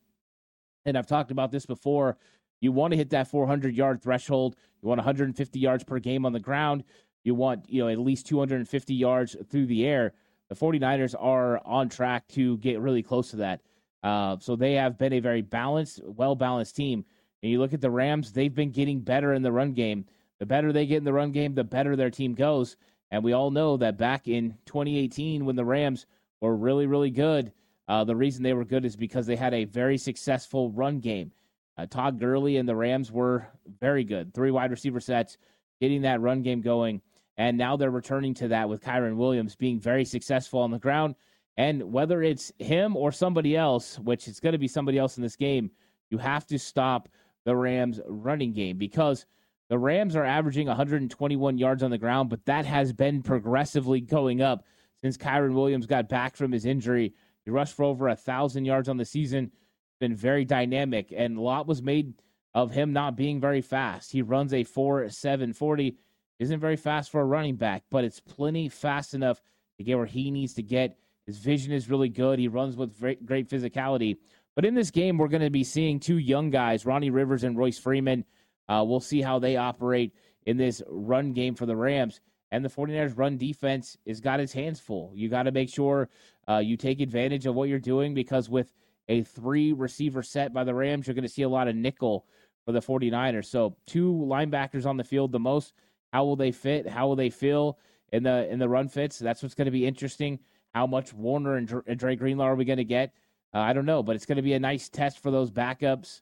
And 0.87 0.97
I've 0.97 1.07
talked 1.07 1.31
about 1.31 1.51
this 1.51 1.67
before 1.67 2.17
you 2.60 2.72
want 2.72 2.93
to 2.93 2.96
hit 2.96 3.10
that 3.10 3.28
400 3.28 3.75
yard 3.75 4.02
threshold. 4.02 4.56
You 4.82 4.88
want 4.88 4.99
150 4.99 5.58
yards 5.58 5.84
per 5.84 5.99
game 5.99 6.26
on 6.26 6.32
the 6.32 6.40
ground. 6.40 6.84
You 7.25 7.34
want, 7.34 7.69
you 7.69 7.82
know, 7.82 7.88
at 7.88 7.99
least 7.99 8.26
250 8.26 8.94
yards 8.94 9.37
through 9.50 9.66
the 9.66 9.87
air. 9.87 10.14
The 10.49 10.55
49ers 10.55 11.14
are 11.19 11.60
on 11.64 11.88
track 11.88 12.26
to 12.28 12.56
get 12.58 12.81
really 12.81 13.02
close 13.02 13.31
to 13.31 13.37
that. 13.37 13.60
Uh, 14.02 14.37
so 14.38 14.56
they 14.56 14.75
have 14.75 14.96
been 14.96 15.12
a 15.12 15.20
very 15.20 15.43
balanced, 15.43 16.00
well 16.05 16.34
balanced 16.34 16.76
team. 16.76 17.05
And 17.43 17.52
you 17.52 17.58
look 17.58 17.75
at 17.75 17.81
the 17.81 17.90
Rams, 17.90 18.32
they've 18.32 18.55
been 18.55 18.70
getting 18.70 19.00
better 19.00 19.34
in 19.34 19.43
the 19.43 19.52
run 19.52 19.72
game. 19.72 20.06
The 20.38 20.46
better 20.46 20.72
they 20.72 20.87
get 20.87 20.99
in 20.99 21.05
the 21.05 21.12
run 21.12 21.32
game, 21.32 21.55
the 21.55 21.64
better 21.64 21.96
their 21.96 22.10
team 22.10 22.34
goes. 22.34 22.76
And 23.10 23.25
we 23.25 23.32
all 23.32 23.50
know 23.50 23.76
that 23.76 23.99
back 23.99 24.28
in 24.28 24.56
2018, 24.66 25.44
when 25.44 25.56
the 25.56 25.64
Rams 25.64 26.06
were 26.40 26.56
really, 26.56 26.87
really 26.87 27.10
good, 27.10 27.52
uh, 27.88 28.05
the 28.05 28.16
reason 28.16 28.43
they 28.43 28.52
were 28.52 28.64
good 28.64 28.84
is 28.84 28.96
because 28.96 29.26
they 29.26 29.37
had 29.37 29.55
a 29.55 29.64
very 29.64 29.99
successful 29.99 30.70
run 30.70 31.00
game. 31.00 31.32
Uh, 31.79 31.87
Todd 31.87 32.19
Gurley 32.19 32.57
and 32.57 32.69
the 32.69 32.75
Rams 32.75 33.13
were 33.13 33.47
very 33.81 34.03
good. 34.03 34.35
Three 34.35 34.51
wide 34.51 34.73
receiver 34.73 35.01
sets, 35.01 35.39
getting 35.81 36.03
that 36.03 36.21
run 36.21 36.43
game 36.43 36.61
going. 36.61 37.01
And 37.37 37.57
now 37.57 37.77
they're 37.77 37.91
returning 37.91 38.35
to 38.35 38.49
that 38.49 38.69
with 38.69 38.83
Kyren 38.83 39.17
Williams 39.17 39.55
being 39.55 39.79
very 39.79 40.05
successful 40.05 40.61
on 40.61 40.73
the 40.73 40.81
ground. 40.81 41.15
And 41.57 41.93
whether 41.93 42.21
it's 42.21 42.53
him 42.59 42.97
or 42.97 43.13
somebody 43.13 43.56
else, 43.56 43.97
which 44.01 44.27
it's 44.27 44.41
going 44.41 44.53
to 44.53 44.58
be 44.58 44.67
somebody 44.67 44.99
else 44.99 45.17
in 45.17 45.23
this 45.23 45.37
game, 45.37 45.70
you 46.11 46.19
have 46.19 46.47
to 46.49 46.58
stop 46.58 47.08
the 47.44 47.55
Rams' 47.55 48.01
running 48.08 48.53
game 48.53 48.77
because 48.77 49.25
the 49.69 49.79
Rams 49.79 50.17
are 50.17 50.25
averaging 50.25 50.67
121 50.67 51.58
yards 51.58 51.82
on 51.82 51.91
the 51.91 51.99
ground, 51.99 52.29
but 52.29 52.44
that 52.47 52.65
has 52.65 52.93
been 52.93 53.23
progressively 53.23 54.01
going 54.01 54.43
up 54.43 54.65
since 55.01 55.17
Kyren 55.17 55.55
Williams 55.55 55.87
got 55.87 56.08
back 56.08 56.37
from 56.37 56.51
his 56.51 56.65
injury. 56.65 57.15
He 57.44 57.51
rushed 57.51 57.75
for 57.75 57.85
over 57.85 58.08
a 58.08 58.17
thousand 58.17 58.65
yards 58.65 58.89
on 58.89 58.97
the 58.97 59.05
season 59.05 59.53
been 59.98 60.14
very 60.14 60.44
dynamic, 60.44 61.12
and 61.14 61.36
a 61.36 61.40
lot 61.40 61.67
was 61.67 61.82
made 61.82 62.14
of 62.55 62.70
him 62.70 62.93
not 62.93 63.17
being 63.17 63.40
very 63.40 63.60
fast. 63.60 64.12
He 64.12 64.22
runs 64.22 64.52
a 64.52 64.64
4 64.64 65.08
7 65.08 65.52
40, 65.52 65.96
isn't 66.38 66.60
very 66.60 66.76
fast 66.76 67.10
for 67.10 67.20
a 67.20 67.24
running 67.24 67.56
back, 67.56 67.84
but 67.90 68.05
it's 68.05 68.20
plenty 68.20 68.69
fast 68.69 69.14
enough 69.14 69.40
to 69.76 69.84
get 69.84 69.96
where 69.96 70.06
he 70.06 70.31
needs 70.31 70.55
to 70.55 70.62
get. 70.62 70.96
His 71.26 71.38
vision 71.38 71.72
is 71.72 71.90
really 71.90 72.08
good. 72.08 72.38
He 72.38 72.48
runs 72.48 72.76
with 72.76 72.98
great 72.98 73.48
physicality. 73.48 74.17
But 74.55 74.64
in 74.64 74.74
this 74.74 74.90
game, 74.90 75.19
we're 75.19 75.28
going 75.28 75.43
to 75.43 75.50
be 75.50 75.62
seeing 75.62 76.00
two 76.00 76.19
young 76.19 76.50
guys, 76.50 76.86
Ronnie 76.86 77.10
Rivers 77.10 77.44
and 77.44 77.56
Royce 77.56 77.78
Freeman. 77.78 78.24
Uh, 78.69 78.84
we'll 78.86 79.00
see 79.00 79.20
how 79.20 79.38
they 79.38 79.56
operate 79.56 80.14
in 80.46 80.56
this 80.56 80.82
run 80.88 81.32
game 81.32 81.55
for 81.55 81.67
the 81.67 81.76
Rams. 81.76 82.20
And 82.50 82.64
the 82.64 82.70
49ers 82.70 83.17
run 83.17 83.36
defense 83.36 83.98
has 84.06 84.20
got 84.20 84.40
its 84.40 84.52
hands 84.52 84.81
full. 84.81 85.12
You 85.14 85.28
got 85.28 85.43
to 85.44 85.52
make 85.52 85.69
sure 85.69 86.08
uh, 86.48 86.58
you 86.58 86.78
take 86.78 87.00
advantage 87.00 87.44
of 87.44 87.55
what 87.55 87.69
you're 87.69 87.78
doing 87.78 88.14
because 88.14 88.48
with– 88.48 88.72
a 89.08 89.22
three 89.22 89.72
receiver 89.72 90.22
set 90.22 90.53
by 90.53 90.65
the 90.65 90.74
Rams, 90.74 91.06
you're 91.06 91.15
going 91.15 91.22
to 91.22 91.29
see 91.29 91.43
a 91.43 91.48
lot 91.48 91.69
of 91.69 91.77
nickel 91.77 92.27
for 92.65 92.72
the 92.72 92.81
49ers. 92.81 93.46
So 93.46 93.77
two 93.86 94.12
linebackers 94.12 94.86
on 94.86 94.96
the 94.96 95.05
field 95.05 95.32
the 95.32 95.38
most. 95.38 95.72
How 96.12 96.24
will 96.24 96.36
they 96.36 96.53
fit? 96.53 96.88
How 96.88 97.06
will 97.06 97.17
they 97.17 97.31
feel 97.31 97.79
in 98.12 98.22
the 98.22 98.50
in 98.50 98.58
the 98.58 98.69
run 98.69 98.88
fits? 98.88 99.19
That's 99.19 99.43
what's 99.43 99.55
going 99.55 99.67
to 99.67 99.70
be 99.70 99.86
interesting. 99.86 100.38
How 100.74 100.86
much 100.86 101.12
Warner 101.12 101.56
and, 101.56 101.67
Dre, 101.67 101.94
Dre 101.94 102.17
Greenlaw 102.17 102.44
are 102.44 102.55
we 102.55 102.65
going 102.65 102.79
to 102.79 102.84
get? 102.84 103.12
Uh, 103.55 103.60
I 103.60 103.72
don't 103.72 103.86
know, 103.86 104.03
but 104.03 104.17
it's 104.17 104.27
going 104.27 104.36
to 104.36 104.43
be 104.43 104.53
a 104.53 104.60
nice 104.60 104.88
test 104.88 105.20
for 105.20 105.31
those 105.31 105.50
backups 105.50 106.20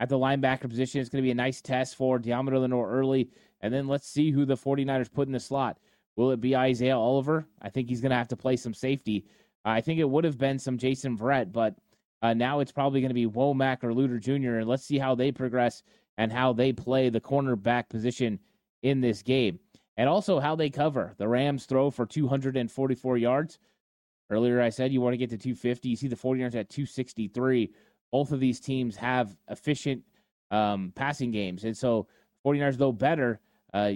at 0.00 0.08
the 0.08 0.18
linebacker 0.18 0.68
position. 0.68 1.00
It's 1.00 1.10
going 1.10 1.22
to 1.22 1.26
be 1.26 1.32
a 1.32 1.36
nice 1.36 1.60
test 1.60 1.96
for 1.96 2.18
Deommodo 2.18 2.60
Lenoir 2.60 2.88
early. 2.88 3.30
And 3.60 3.74
then 3.74 3.88
let's 3.88 4.08
see 4.08 4.30
who 4.30 4.44
the 4.44 4.56
49ers 4.56 5.12
put 5.12 5.26
in 5.26 5.32
the 5.32 5.40
slot. 5.40 5.78
Will 6.16 6.30
it 6.30 6.40
be 6.40 6.56
Isaiah 6.56 6.96
Oliver? 6.96 7.46
I 7.60 7.70
think 7.70 7.88
he's 7.88 8.00
going 8.00 8.10
to 8.10 8.16
have 8.16 8.28
to 8.28 8.36
play 8.36 8.56
some 8.56 8.74
safety. 8.74 9.26
I 9.64 9.80
think 9.80 9.98
it 9.98 10.08
would 10.08 10.24
have 10.24 10.38
been 10.38 10.58
some 10.58 10.78
Jason 10.78 11.16
Verrett, 11.18 11.52
but 11.52 11.74
uh, 12.22 12.34
now 12.34 12.60
it's 12.60 12.72
probably 12.72 13.00
going 13.00 13.10
to 13.10 13.14
be 13.14 13.26
Womack 13.26 13.84
or 13.84 13.92
Luter 13.92 14.20
Jr., 14.20 14.58
and 14.58 14.68
let's 14.68 14.84
see 14.84 14.98
how 14.98 15.14
they 15.14 15.30
progress 15.30 15.82
and 16.16 16.32
how 16.32 16.52
they 16.52 16.72
play 16.72 17.08
the 17.08 17.20
cornerback 17.20 17.88
position 17.88 18.38
in 18.82 19.00
this 19.00 19.22
game. 19.22 19.58
And 19.96 20.08
also 20.08 20.38
how 20.38 20.54
they 20.54 20.70
cover. 20.70 21.14
The 21.18 21.26
Rams 21.26 21.64
throw 21.64 21.90
for 21.90 22.06
244 22.06 23.18
yards. 23.18 23.58
Earlier, 24.30 24.60
I 24.60 24.68
said 24.68 24.92
you 24.92 25.00
want 25.00 25.14
to 25.14 25.18
get 25.18 25.30
to 25.30 25.38
250. 25.38 25.88
You 25.88 25.96
see 25.96 26.06
the 26.06 26.16
49ers 26.16 26.54
at 26.54 26.70
263. 26.70 27.72
Both 28.12 28.30
of 28.30 28.40
these 28.40 28.60
teams 28.60 28.94
have 28.96 29.36
efficient 29.48 30.02
um, 30.50 30.92
passing 30.94 31.30
games. 31.30 31.64
And 31.64 31.76
so 31.76 32.06
49ers, 32.46 32.76
though 32.76 32.92
better, 32.92 33.40
uh, 33.74 33.92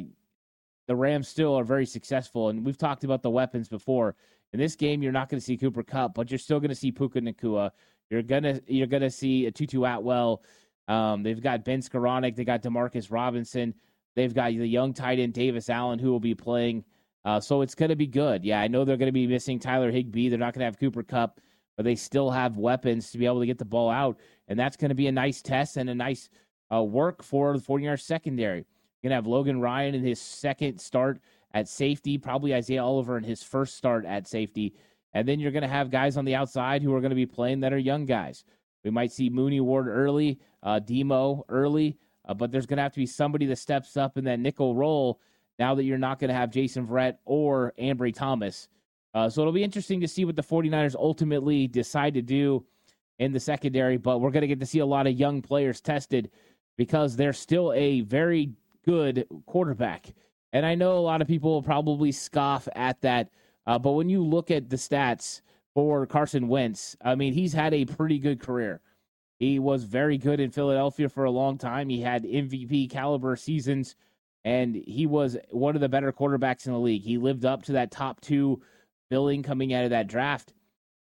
the 0.89 0.97
Rams 0.97 1.29
still 1.29 1.55
are 1.55 1.65
very 1.65 1.87
successful. 1.87 2.49
And 2.49 2.65
we've 2.65 2.79
talked 2.79 3.05
about 3.05 3.23
the 3.23 3.31
weapons 3.31 3.69
before. 3.69 4.17
In 4.53 4.59
this 4.59 4.75
game, 4.75 5.03
you're 5.03 5.13
not 5.13 5.29
going 5.29 5.41
to 5.41 5.45
see 5.45 5.57
Cooper 5.57 5.83
Kupp, 5.83 6.15
but 6.15 6.31
you're 6.31 6.39
still 6.39 6.61
going 6.61 6.69
to 6.71 6.75
see 6.75 6.93
Puka 6.93 7.21
Nacua. 7.21 7.71
You're 8.13 8.23
gonna 8.23 8.61
you're 8.67 8.87
gonna 8.87 9.11
see 9.11 9.47
a 9.47 9.51
Tutu 9.51 9.85
Atwell. 9.85 10.43
Um, 10.87 11.23
they've 11.23 11.43
got 11.43 11.65
Ben 11.65 11.81
Skowronek. 11.81 12.37
They 12.37 12.45
got 12.45 12.63
Demarcus 12.63 13.11
Robinson. 13.11 13.73
They've 14.15 14.35
got 14.35 14.49
the 14.49 14.67
young 14.67 14.93
tight 14.93 15.19
end 15.19 15.33
Davis 15.33 15.71
Allen 15.71 15.99
who 15.99 16.11
will 16.11 16.21
be 16.21 16.35
playing. 16.35 16.85
Uh, 17.25 17.41
so 17.41 17.63
it's 17.63 17.75
going 17.75 17.89
to 17.89 17.97
be 17.97 18.07
good. 18.07 18.45
Yeah, 18.45 18.61
I 18.61 18.69
know 18.69 18.85
they're 18.85 18.99
going 18.99 19.07
to 19.07 19.13
be 19.13 19.27
missing 19.27 19.59
Tyler 19.59 19.91
Higbee. 19.91 20.29
They're 20.29 20.39
not 20.39 20.53
going 20.53 20.61
to 20.61 20.67
have 20.67 20.79
Cooper 20.79 21.03
Kupp, 21.03 21.41
but 21.77 21.85
they 21.85 21.95
still 21.95 22.31
have 22.31 22.59
weapons 22.59 23.11
to 23.13 23.19
be 23.19 23.25
able 23.25 23.41
to 23.41 23.47
get 23.47 23.57
the 23.57 23.65
ball 23.65 23.89
out. 23.89 24.19
And 24.49 24.59
that's 24.59 24.77
going 24.77 24.91
to 24.91 24.95
be 24.95 25.07
a 25.07 25.13
nice 25.13 25.41
test 25.41 25.79
and 25.79 25.89
a 25.89 25.95
nice 25.95 26.29
uh, 26.71 26.83
work 26.83 27.23
for 27.23 27.57
the 27.57 27.63
40 27.63 27.85
yard 27.85 28.01
secondary. 28.01 28.59
You're 28.59 29.09
going 29.09 29.11
to 29.11 29.15
have 29.15 29.27
Logan 29.27 29.61
Ryan 29.61 29.95
in 29.95 30.05
his 30.05 30.21
second 30.21 30.79
start 30.79 31.21
at 31.55 31.69
safety, 31.69 32.19
probably 32.19 32.55
Isaiah 32.55 32.85
Oliver 32.85 33.17
in 33.17 33.25
his 33.25 33.43
first 33.43 33.77
start 33.77 34.05
at 34.05 34.29
safety. 34.29 34.75
And 35.15 35.29
then 35.29 35.41
you're 35.41 35.53
going 35.53 35.63
to 35.63 35.69
have 35.69 35.91
guys 35.91 36.17
on 36.17 36.25
the 36.25 36.35
outside 36.35 36.83
who 36.83 36.95
are 36.95 37.01
going 37.01 37.11
to 37.11 37.17
be 37.17 37.27
playing 37.27 37.61
that 37.61 37.73
are 37.73 37.79
young 37.79 38.07
guys. 38.07 38.45
We 38.85 38.91
might 38.91 39.13
see 39.13 39.31
Mooney 39.31 39.61
Ward 39.61 39.87
early, 39.89 40.41
uh, 40.63 40.79
Demo 40.79 41.45
early, 41.49 41.99
uh, 42.27 42.35
but 42.35 42.51
there's 42.51 42.67
going 42.67 42.79
to 42.79 42.83
have 42.83 42.93
to 42.93 43.01
be 43.01 43.07
somebody 43.07 43.47
that 43.47 43.57
steps 43.57 43.97
up 43.97 44.17
in 44.17 44.25
that 44.25 44.41
nickel 44.41 44.75
role 44.75 45.21
now 45.59 45.75
that 45.75 45.85
you're 45.85 45.99
not 45.99 46.19
going 46.19 46.29
to 46.29 46.35
have 46.35 46.51
Jason 46.51 46.87
Verrett 46.87 47.19
or 47.25 47.73
Ambry 47.79 48.15
Thomas. 48.15 48.69
Uh, 49.15 49.29
so 49.29 49.43
it'll 49.43 49.53
be 49.53 49.63
interesting 49.63 50.01
to 50.01 50.09
see 50.09 50.25
what 50.25 50.37
the 50.37 50.43
49ers 50.43 50.95
ultimately 50.95 51.67
decide 51.67 52.15
to 52.15 52.23
do 52.23 52.65
in 53.19 53.33
the 53.33 53.41
secondary, 53.41 53.99
but 53.99 54.19
we're 54.19 54.31
going 54.31 54.41
to 54.41 54.49
get 54.49 54.61
to 54.61 54.67
see 54.67 54.79
a 54.79 54.87
lot 54.87 55.07
of 55.07 55.13
young 55.13 55.43
players 55.43 55.81
tested 55.81 56.31
because 56.77 57.15
they're 57.15 57.33
still 57.33 57.73
a 57.75 58.01
very 58.01 58.51
good 58.85 59.27
quarterback. 59.47 60.13
And 60.53 60.67
I 60.67 60.75
know 60.75 60.99
a 60.99 61.01
lot 61.01 61.23
of 61.23 61.29
people 61.29 61.53
will 61.53 61.63
probably 61.63 62.13
scoff 62.13 62.67
at 62.75 63.01
that, 63.03 63.31
uh, 63.67 63.79
but 63.79 63.93
when 63.93 64.09
you 64.09 64.25
look 64.25 64.51
at 64.51 64.69
the 64.69 64.77
stats 64.77 65.41
for 65.75 66.07
Carson 66.07 66.49
Wentz, 66.49 66.97
I 67.03 67.15
mean, 67.15 67.33
he's 67.33 67.53
had 67.53 67.75
a 67.75 67.85
pretty 67.85 68.19
good 68.19 68.41
career. 68.41 68.81
He 69.39 69.59
was 69.59 69.85
very 69.85 70.19
good 70.19 70.41
in 70.41 70.51
Philadelphia 70.51 71.09
for 71.09 71.25
a 71.25 71.31
long 71.31 71.59
time. 71.59 71.89
He 71.89 72.01
had 72.01 72.25
MVP 72.25 72.91
caliber 72.91 73.35
seasons, 73.37 73.97
and 74.45 74.77
he 74.87 75.07
was 75.07 75.37
one 75.51 75.75
of 75.75 75.81
the 75.81 75.89
better 75.89 76.13
quarterbacks 76.13 76.67
in 76.67 76.73
the 76.73 76.79
league. 76.79 77.03
He 77.03 77.19
lived 77.19 77.45
up 77.45 77.63
to 77.65 77.73
that 77.73 77.91
top 77.91 78.21
two 78.21 78.63
billing 79.11 79.43
coming 79.43 79.75
out 79.75 79.85
of 79.85 79.91
that 79.91 80.07
draft. 80.07 80.55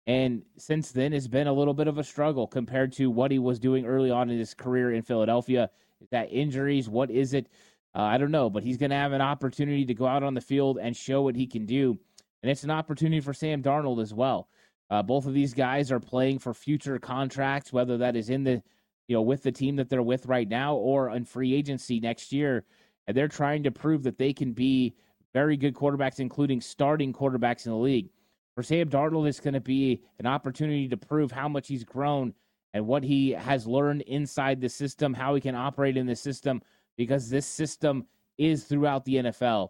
And 0.07 0.41
since 0.57 0.91
then, 0.91 1.13
it's 1.13 1.27
been 1.27 1.47
a 1.47 1.53
little 1.53 1.73
bit 1.73 1.87
of 1.87 1.97
a 1.97 2.03
struggle 2.03 2.47
compared 2.47 2.91
to 2.93 3.11
what 3.11 3.31
he 3.31 3.39
was 3.39 3.59
doing 3.59 3.85
early 3.85 4.09
on 4.09 4.29
in 4.29 4.39
his 4.39 4.53
career 4.53 4.91
in 4.91 5.03
Philadelphia. 5.03 5.69
That 6.09 6.33
injuries? 6.33 6.89
What 6.89 7.11
is 7.11 7.33
it? 7.33 7.47
Uh, 7.93 8.01
I 8.01 8.17
don't 8.17 8.31
know, 8.31 8.49
but 8.49 8.63
he's 8.63 8.77
going 8.77 8.89
to 8.89 8.95
have 8.95 9.11
an 9.11 9.21
opportunity 9.21 9.85
to 9.85 9.93
go 9.93 10.07
out 10.07 10.23
on 10.23 10.33
the 10.33 10.41
field 10.41 10.79
and 10.81 10.95
show 10.95 11.21
what 11.21 11.35
he 11.35 11.45
can 11.45 11.65
do. 11.65 11.99
And 12.41 12.51
it's 12.51 12.63
an 12.63 12.71
opportunity 12.71 13.19
for 13.19 13.33
Sam 13.33 13.61
Darnold 13.61 14.01
as 14.01 14.13
well. 14.13 14.49
Uh, 14.89 15.01
both 15.01 15.25
of 15.25 15.33
these 15.33 15.53
guys 15.53 15.91
are 15.91 15.99
playing 15.99 16.39
for 16.39 16.53
future 16.53 16.99
contracts, 16.99 17.71
whether 17.71 17.97
that 17.97 18.15
is 18.15 18.29
in 18.29 18.43
the, 18.43 18.61
you 19.07 19.15
know, 19.15 19.21
with 19.21 19.43
the 19.43 19.51
team 19.51 19.75
that 19.77 19.89
they're 19.89 20.01
with 20.03 20.25
right 20.25 20.49
now 20.49 20.75
or 20.75 21.09
on 21.09 21.23
free 21.23 21.53
agency 21.53 21.99
next 21.99 22.31
year. 22.33 22.65
And 23.07 23.15
they're 23.15 23.27
trying 23.27 23.63
to 23.63 23.71
prove 23.71 24.03
that 24.03 24.17
they 24.17 24.33
can 24.33 24.51
be 24.51 24.95
very 25.33 25.55
good 25.55 25.75
quarterbacks, 25.75 26.19
including 26.19 26.59
starting 26.59 27.13
quarterbacks 27.13 27.65
in 27.65 27.71
the 27.71 27.77
league. 27.77 28.09
For 28.55 28.63
Sam 28.63 28.89
Darnold, 28.89 29.27
it's 29.29 29.39
going 29.39 29.53
to 29.53 29.61
be 29.61 30.01
an 30.19 30.25
opportunity 30.25 30.89
to 30.89 30.97
prove 30.97 31.31
how 31.31 31.47
much 31.47 31.69
he's 31.69 31.85
grown 31.85 32.33
and 32.73 32.85
what 32.85 33.03
he 33.03 33.31
has 33.31 33.65
learned 33.65 34.01
inside 34.03 34.59
the 34.59 34.69
system, 34.69 35.13
how 35.13 35.35
he 35.35 35.41
can 35.41 35.55
operate 35.55 35.95
in 35.95 36.05
the 36.05 36.15
system, 36.15 36.61
because 36.97 37.29
this 37.29 37.45
system 37.45 38.05
is 38.37 38.65
throughout 38.65 39.05
the 39.05 39.15
NFL. 39.15 39.69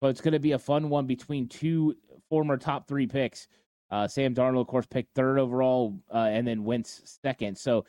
So 0.00 0.08
it's 0.08 0.20
going 0.20 0.32
to 0.32 0.38
be 0.40 0.52
a 0.52 0.58
fun 0.58 0.88
one 0.88 1.06
between 1.06 1.48
two 1.48 1.96
former 2.30 2.56
top 2.56 2.88
three 2.88 3.06
picks 3.06 3.46
uh, 3.90 4.06
Sam 4.06 4.34
Darnold, 4.34 4.60
of 4.60 4.66
course, 4.68 4.86
picked 4.86 5.14
third 5.14 5.38
overall, 5.38 5.98
uh, 6.12 6.28
and 6.30 6.46
then 6.46 6.64
Wentz 6.64 7.18
second. 7.22 7.58
So 7.58 7.84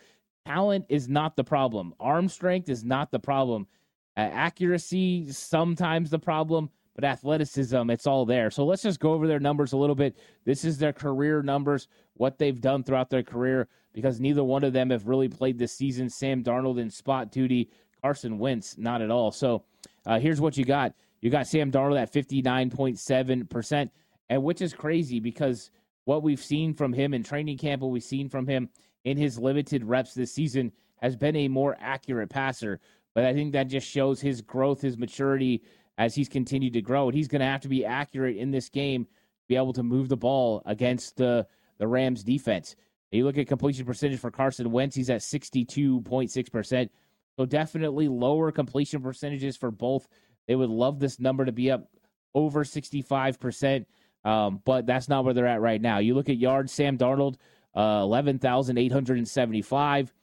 talent 0.45 0.85
is 0.89 1.07
not 1.07 1.35
the 1.35 1.43
problem. 1.43 1.93
Arm 1.99 2.27
strength 2.27 2.69
is 2.69 2.83
not 2.83 3.11
the 3.11 3.19
problem. 3.19 3.67
Uh, 4.17 4.21
accuracy 4.21 5.31
sometimes 5.31 6.09
the 6.09 6.19
problem, 6.19 6.69
but 6.95 7.03
athleticism, 7.03 7.89
it's 7.91 8.07
all 8.07 8.25
there. 8.25 8.49
So 8.49 8.65
let's 8.65 8.81
just 8.81 8.99
go 8.99 9.13
over 9.13 9.27
their 9.27 9.39
numbers 9.39 9.73
a 9.73 9.77
little 9.77 9.95
bit. 9.95 10.17
This 10.43 10.65
is 10.65 10.77
their 10.77 10.91
career 10.91 11.43
numbers, 11.43 11.87
what 12.15 12.37
they've 12.37 12.59
done 12.59 12.83
throughout 12.83 13.09
their 13.09 13.23
career, 13.23 13.67
because 13.93 14.19
neither 14.19 14.43
one 14.43 14.63
of 14.63 14.73
them 14.73 14.89
have 14.89 15.07
really 15.07 15.29
played 15.29 15.59
this 15.59 15.71
season. 15.71 16.09
Sam 16.09 16.43
Darnold 16.43 16.79
in 16.79 16.89
spot 16.89 17.31
duty, 17.31 17.69
Carson 18.01 18.39
Wentz, 18.39 18.77
not 18.77 19.01
at 19.01 19.11
all. 19.11 19.31
So 19.31 19.63
uh, 20.05 20.19
here's 20.19 20.41
what 20.41 20.57
you 20.57 20.65
got. 20.65 20.93
You 21.21 21.29
got 21.29 21.45
Sam 21.45 21.71
Darnold 21.71 22.01
at 22.01 22.11
59.7%, 22.11 23.89
and 24.31 24.41
which 24.43 24.61
is 24.61 24.73
crazy 24.73 25.19
because 25.19 25.69
what 26.05 26.23
we've 26.23 26.41
seen 26.41 26.73
from 26.73 26.93
him 26.93 27.13
in 27.13 27.21
training 27.21 27.57
camp, 27.57 27.81
what 27.81 27.91
we've 27.91 28.01
seen 28.01 28.29
from 28.29 28.47
him 28.47 28.69
in 29.03 29.17
his 29.17 29.37
limited 29.37 29.83
reps 29.83 30.13
this 30.13 30.33
season, 30.33 30.71
has 31.01 31.17
been 31.17 31.35
a 31.35 31.49
more 31.49 31.75
accurate 31.81 32.29
passer. 32.29 32.79
But 33.13 33.25
I 33.25 33.33
think 33.33 33.51
that 33.51 33.65
just 33.65 33.85
shows 33.85 34.21
his 34.21 34.41
growth, 34.41 34.79
his 34.79 34.97
maturity 34.97 35.63
as 35.97 36.15
he's 36.15 36.29
continued 36.29 36.71
to 36.73 36.81
grow. 36.81 37.09
And 37.09 37.15
he's 37.15 37.27
going 37.27 37.41
to 37.41 37.45
have 37.45 37.59
to 37.61 37.67
be 37.67 37.83
accurate 37.85 38.37
in 38.37 38.51
this 38.51 38.69
game 38.69 39.03
to 39.03 39.09
be 39.49 39.57
able 39.57 39.73
to 39.73 39.83
move 39.83 40.07
the 40.07 40.15
ball 40.15 40.63
against 40.65 41.17
the, 41.17 41.45
the 41.77 41.87
Rams 41.87 42.23
defense. 42.23 42.77
You 43.11 43.25
look 43.25 43.37
at 43.37 43.47
completion 43.47 43.85
percentage 43.85 44.21
for 44.21 44.31
Carson 44.31 44.71
Wentz, 44.71 44.95
he's 44.95 45.09
at 45.09 45.19
62.6%. 45.19 46.89
So 47.37 47.45
definitely 47.45 48.07
lower 48.07 48.49
completion 48.53 49.01
percentages 49.01 49.57
for 49.57 49.71
both. 49.71 50.07
They 50.47 50.55
would 50.55 50.69
love 50.69 50.99
this 51.01 51.19
number 51.19 51.43
to 51.43 51.51
be 51.51 51.69
up 51.69 51.89
over 52.33 52.63
65%. 52.63 53.85
Um, 54.23 54.61
but 54.65 54.85
that's 54.85 55.09
not 55.09 55.25
where 55.25 55.33
they're 55.33 55.47
at 55.47 55.61
right 55.61 55.81
now. 55.81 55.97
You 55.97 56.13
look 56.13 56.29
at 56.29 56.37
yards, 56.37 56.71
Sam 56.71 56.95
Darnold, 56.97 57.37
uh, 57.75 58.01
11,875. 58.03 60.13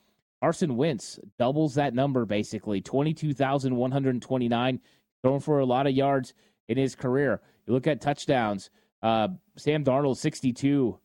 Carson 0.41 0.77
Wentz 0.77 1.19
doubles 1.39 1.75
that 1.75 1.95
number 1.95 2.25
basically, 2.25 2.81
22,129, 2.81 4.81
throwing 5.23 5.41
for 5.41 5.59
a 5.59 5.67
lot 5.67 5.89
of 5.89 5.95
yards 5.95 6.33
in 6.69 6.79
his 6.79 6.95
career. 6.95 7.41
You 7.67 7.73
look 7.73 7.89
at 7.89 8.01
touchdowns, 8.01 8.71
uh, 9.03 9.29
Sam 9.57 9.83
Darnold, 9.85 10.17
62. 10.17 10.99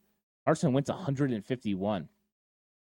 Carson 0.45 0.73
Wentz, 0.73 0.89
151. 0.89 2.09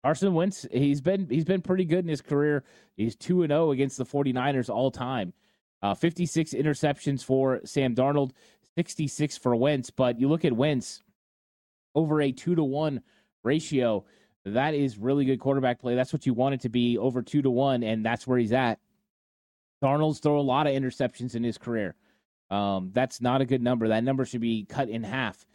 Carson 0.03 0.33
Wentz, 0.33 0.67
he's 0.71 0.99
been 0.99 1.27
he's 1.29 1.45
been 1.45 1.61
pretty 1.61 1.85
good 1.85 2.03
in 2.03 2.09
his 2.09 2.21
career. 2.21 2.63
He's 2.97 3.15
2 3.15 3.43
and 3.43 3.51
0 3.51 3.71
against 3.71 3.97
the 3.97 4.05
49ers 4.05 4.69
all 4.69 4.91
time. 4.91 5.33
Uh, 5.81 5.93
56 5.93 6.53
interceptions 6.53 7.23
for 7.23 7.61
Sam 7.65 7.95
Darnold, 7.95 8.31
66 8.77 9.37
for 9.37 9.55
Wentz. 9.55 9.89
But 9.89 10.19
you 10.19 10.27
look 10.29 10.45
at 10.45 10.53
Wentz 10.53 11.03
over 11.95 12.21
a 12.21 12.31
two 12.31 12.55
to 12.55 12.63
one 12.63 13.01
ratio. 13.43 14.05
That 14.45 14.73
is 14.73 14.97
really 14.97 15.25
good 15.25 15.39
quarterback 15.39 15.79
play. 15.79 15.95
That's 15.95 16.11
what 16.11 16.25
you 16.25 16.33
want 16.33 16.55
it 16.55 16.61
to 16.61 16.69
be 16.69 16.97
over 16.97 17.21
two 17.21 17.41
to 17.41 17.49
one, 17.49 17.83
and 17.83 18.05
that's 18.05 18.27
where 18.27 18.37
he's 18.37 18.51
at. 18.51 18.79
Darnold's 19.83 20.19
throw 20.19 20.39
a 20.39 20.41
lot 20.41 20.67
of 20.67 20.73
interceptions 20.73 21.35
in 21.35 21.43
his 21.43 21.57
career. 21.57 21.95
Um, 22.49 22.91
that's 22.93 23.21
not 23.21 23.41
a 23.41 23.45
good 23.45 23.61
number. 23.61 23.87
That 23.87 24.03
number 24.03 24.25
should 24.25 24.41
be 24.41 24.65
cut 24.65 24.89
in 24.89 25.03
half. 25.03 25.45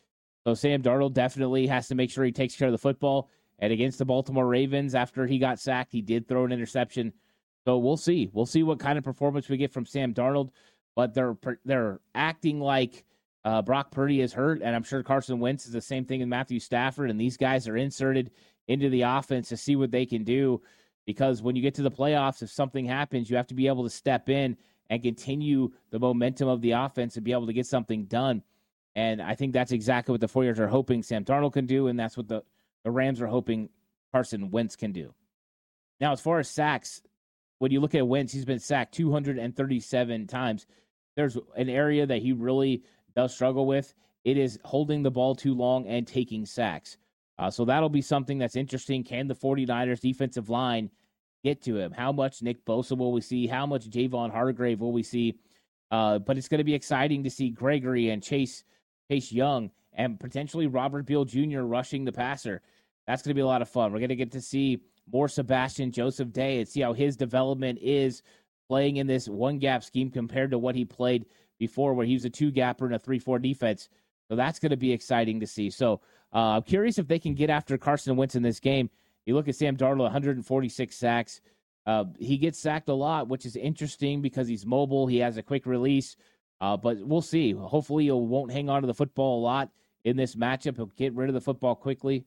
So 0.46 0.54
Sam 0.54 0.82
Darnold 0.82 1.14
definitely 1.14 1.66
has 1.66 1.88
to 1.88 1.94
make 1.94 2.10
sure 2.10 2.24
he 2.24 2.32
takes 2.32 2.56
care 2.56 2.68
of 2.68 2.72
the 2.72 2.78
football. 2.78 3.28
And 3.58 3.72
against 3.72 3.98
the 3.98 4.04
Baltimore 4.04 4.46
Ravens, 4.46 4.94
after 4.94 5.26
he 5.26 5.38
got 5.38 5.58
sacked, 5.58 5.92
he 5.92 6.00
did 6.00 6.28
throw 6.28 6.44
an 6.44 6.52
interception. 6.52 7.12
So 7.66 7.78
we'll 7.78 7.96
see. 7.96 8.30
We'll 8.32 8.46
see 8.46 8.62
what 8.62 8.78
kind 8.78 8.96
of 8.98 9.04
performance 9.04 9.48
we 9.48 9.56
get 9.56 9.72
from 9.72 9.84
Sam 9.84 10.14
Darnold. 10.14 10.50
But 10.98 11.14
they're 11.14 11.36
they're 11.64 12.00
acting 12.16 12.58
like 12.58 13.04
uh, 13.44 13.62
Brock 13.62 13.92
Purdy 13.92 14.20
is 14.20 14.32
hurt, 14.32 14.62
and 14.62 14.74
I'm 14.74 14.82
sure 14.82 15.04
Carson 15.04 15.38
Wentz 15.38 15.64
is 15.64 15.72
the 15.72 15.80
same 15.80 16.04
thing 16.04 16.18
with 16.18 16.28
Matthew 16.28 16.58
Stafford. 16.58 17.08
And 17.08 17.20
these 17.20 17.36
guys 17.36 17.68
are 17.68 17.76
inserted 17.76 18.32
into 18.66 18.88
the 18.88 19.02
offense 19.02 19.48
to 19.50 19.56
see 19.56 19.76
what 19.76 19.92
they 19.92 20.04
can 20.04 20.24
do. 20.24 20.60
Because 21.06 21.40
when 21.40 21.54
you 21.54 21.62
get 21.62 21.76
to 21.76 21.82
the 21.82 21.90
playoffs, 21.92 22.42
if 22.42 22.50
something 22.50 22.84
happens, 22.84 23.30
you 23.30 23.36
have 23.36 23.46
to 23.46 23.54
be 23.54 23.68
able 23.68 23.84
to 23.84 23.90
step 23.90 24.28
in 24.28 24.56
and 24.90 25.00
continue 25.00 25.70
the 25.90 26.00
momentum 26.00 26.48
of 26.48 26.62
the 26.62 26.72
offense 26.72 27.14
and 27.14 27.24
be 27.24 27.30
able 27.30 27.46
to 27.46 27.52
get 27.52 27.66
something 27.66 28.06
done. 28.06 28.42
And 28.96 29.22
I 29.22 29.36
think 29.36 29.52
that's 29.52 29.70
exactly 29.70 30.10
what 30.10 30.20
the 30.20 30.26
Foyers 30.26 30.58
are 30.58 30.66
hoping 30.66 31.04
Sam 31.04 31.24
Darnold 31.24 31.52
can 31.52 31.66
do, 31.66 31.86
and 31.86 31.96
that's 31.96 32.16
what 32.16 32.26
the, 32.26 32.42
the 32.82 32.90
Rams 32.90 33.22
are 33.22 33.28
hoping 33.28 33.68
Carson 34.10 34.50
Wentz 34.50 34.74
can 34.74 34.90
do. 34.90 35.14
Now, 36.00 36.10
as 36.10 36.20
far 36.20 36.40
as 36.40 36.50
sacks, 36.50 37.02
when 37.58 37.70
you 37.70 37.78
look 37.78 37.94
at 37.94 38.08
Wentz, 38.08 38.32
he's 38.32 38.44
been 38.44 38.58
sacked 38.58 38.94
237 38.94 40.26
times. 40.26 40.66
There's 41.18 41.36
an 41.56 41.68
area 41.68 42.06
that 42.06 42.22
he 42.22 42.30
really 42.30 42.84
does 43.16 43.34
struggle 43.34 43.66
with, 43.66 43.92
it 44.22 44.36
is 44.36 44.56
holding 44.64 45.02
the 45.02 45.10
ball 45.10 45.34
too 45.34 45.52
long 45.52 45.84
and 45.88 46.06
taking 46.06 46.46
sacks. 46.46 46.96
Uh, 47.40 47.50
so 47.50 47.64
that'll 47.64 47.88
be 47.88 48.00
something 48.00 48.38
that's 48.38 48.54
interesting. 48.54 49.02
Can 49.02 49.26
the 49.26 49.34
49ers 49.34 49.98
defensive 49.98 50.48
line 50.48 50.90
get 51.42 51.60
to 51.62 51.76
him? 51.76 51.90
How 51.90 52.12
much 52.12 52.40
Nick 52.40 52.64
Bosa 52.64 52.96
will 52.96 53.10
we 53.10 53.20
see? 53.20 53.48
How 53.48 53.66
much 53.66 53.90
Javon 53.90 54.30
Hargrave 54.30 54.78
will 54.78 54.92
we 54.92 55.02
see? 55.02 55.34
Uh, 55.90 56.20
but 56.20 56.38
it's 56.38 56.46
going 56.46 56.58
to 56.58 56.64
be 56.64 56.74
exciting 56.74 57.24
to 57.24 57.30
see 57.30 57.50
Gregory 57.50 58.10
and 58.10 58.22
Chase 58.22 58.62
Chase 59.10 59.32
Young 59.32 59.72
and 59.94 60.20
potentially 60.20 60.68
Robert 60.68 61.04
Beal 61.04 61.24
Jr. 61.24 61.62
rushing 61.62 62.04
the 62.04 62.12
passer. 62.12 62.62
That's 63.08 63.22
going 63.22 63.30
to 63.30 63.34
be 63.34 63.40
a 63.40 63.46
lot 63.46 63.62
of 63.62 63.68
fun. 63.68 63.90
We're 63.90 63.98
going 63.98 64.10
to 64.10 64.14
get 64.14 64.30
to 64.32 64.40
see 64.40 64.82
more 65.10 65.26
Sebastian 65.26 65.90
Joseph 65.90 66.32
Day 66.32 66.58
and 66.60 66.68
see 66.68 66.82
how 66.82 66.92
his 66.92 67.16
development 67.16 67.80
is 67.82 68.22
playing 68.68 68.96
in 68.96 69.06
this 69.06 69.28
one 69.28 69.58
gap 69.58 69.82
scheme 69.82 70.10
compared 70.10 70.50
to 70.50 70.58
what 70.58 70.74
he 70.74 70.84
played 70.84 71.26
before, 71.58 71.94
where 71.94 72.06
he 72.06 72.14
was 72.14 72.24
a 72.24 72.30
two 72.30 72.50
gapper 72.50 72.86
and 72.86 72.94
a 72.94 72.98
3 72.98 73.18
4 73.18 73.38
defense. 73.38 73.88
So 74.28 74.36
that's 74.36 74.58
going 74.58 74.70
to 74.70 74.76
be 74.76 74.92
exciting 74.92 75.40
to 75.40 75.46
see. 75.46 75.70
So 75.70 76.00
uh, 76.34 76.56
I'm 76.56 76.62
curious 76.62 76.98
if 76.98 77.08
they 77.08 77.18
can 77.18 77.34
get 77.34 77.50
after 77.50 77.78
Carson 77.78 78.16
Wentz 78.16 78.34
in 78.34 78.42
this 78.42 78.60
game. 78.60 78.90
You 79.24 79.34
look 79.34 79.48
at 79.48 79.56
Sam 79.56 79.76
Darnold, 79.76 80.02
146 80.02 80.96
sacks. 80.96 81.40
Uh, 81.86 82.04
he 82.18 82.36
gets 82.36 82.58
sacked 82.58 82.88
a 82.90 82.94
lot, 82.94 83.28
which 83.28 83.46
is 83.46 83.56
interesting 83.56 84.20
because 84.20 84.46
he's 84.46 84.66
mobile. 84.66 85.06
He 85.06 85.18
has 85.18 85.38
a 85.38 85.42
quick 85.42 85.64
release, 85.64 86.16
uh, 86.60 86.76
but 86.76 86.98
we'll 86.98 87.22
see. 87.22 87.52
Hopefully, 87.52 88.04
he 88.04 88.10
won't 88.10 88.52
hang 88.52 88.68
on 88.68 88.82
to 88.82 88.86
the 88.86 88.94
football 88.94 89.40
a 89.40 89.42
lot 89.42 89.70
in 90.04 90.16
this 90.16 90.34
matchup. 90.34 90.76
He'll 90.76 90.86
get 90.86 91.14
rid 91.14 91.30
of 91.30 91.34
the 91.34 91.40
football 91.40 91.74
quickly 91.74 92.26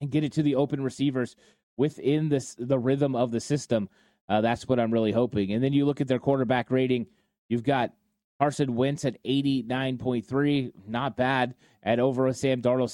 and 0.00 0.10
get 0.10 0.24
it 0.24 0.32
to 0.32 0.42
the 0.42 0.54
open 0.54 0.82
receivers 0.82 1.36
within 1.76 2.28
this 2.28 2.54
the 2.58 2.78
rhythm 2.78 3.14
of 3.14 3.32
the 3.32 3.40
system. 3.40 3.88
Uh, 4.28 4.40
that's 4.40 4.66
what 4.68 4.80
I'm 4.80 4.92
really 4.92 5.12
hoping. 5.12 5.52
And 5.52 5.62
then 5.62 5.72
you 5.72 5.84
look 5.84 6.00
at 6.00 6.08
their 6.08 6.18
quarterback 6.18 6.70
rating. 6.70 7.06
You've 7.48 7.64
got 7.64 7.92
Carson 8.38 8.74
Wentz 8.74 9.04
at 9.04 9.22
89.3, 9.24 10.72
not 10.86 11.16
bad. 11.16 11.54
At 11.82 11.98
over 11.98 12.32
Sam 12.32 12.62
Darnold 12.62 12.88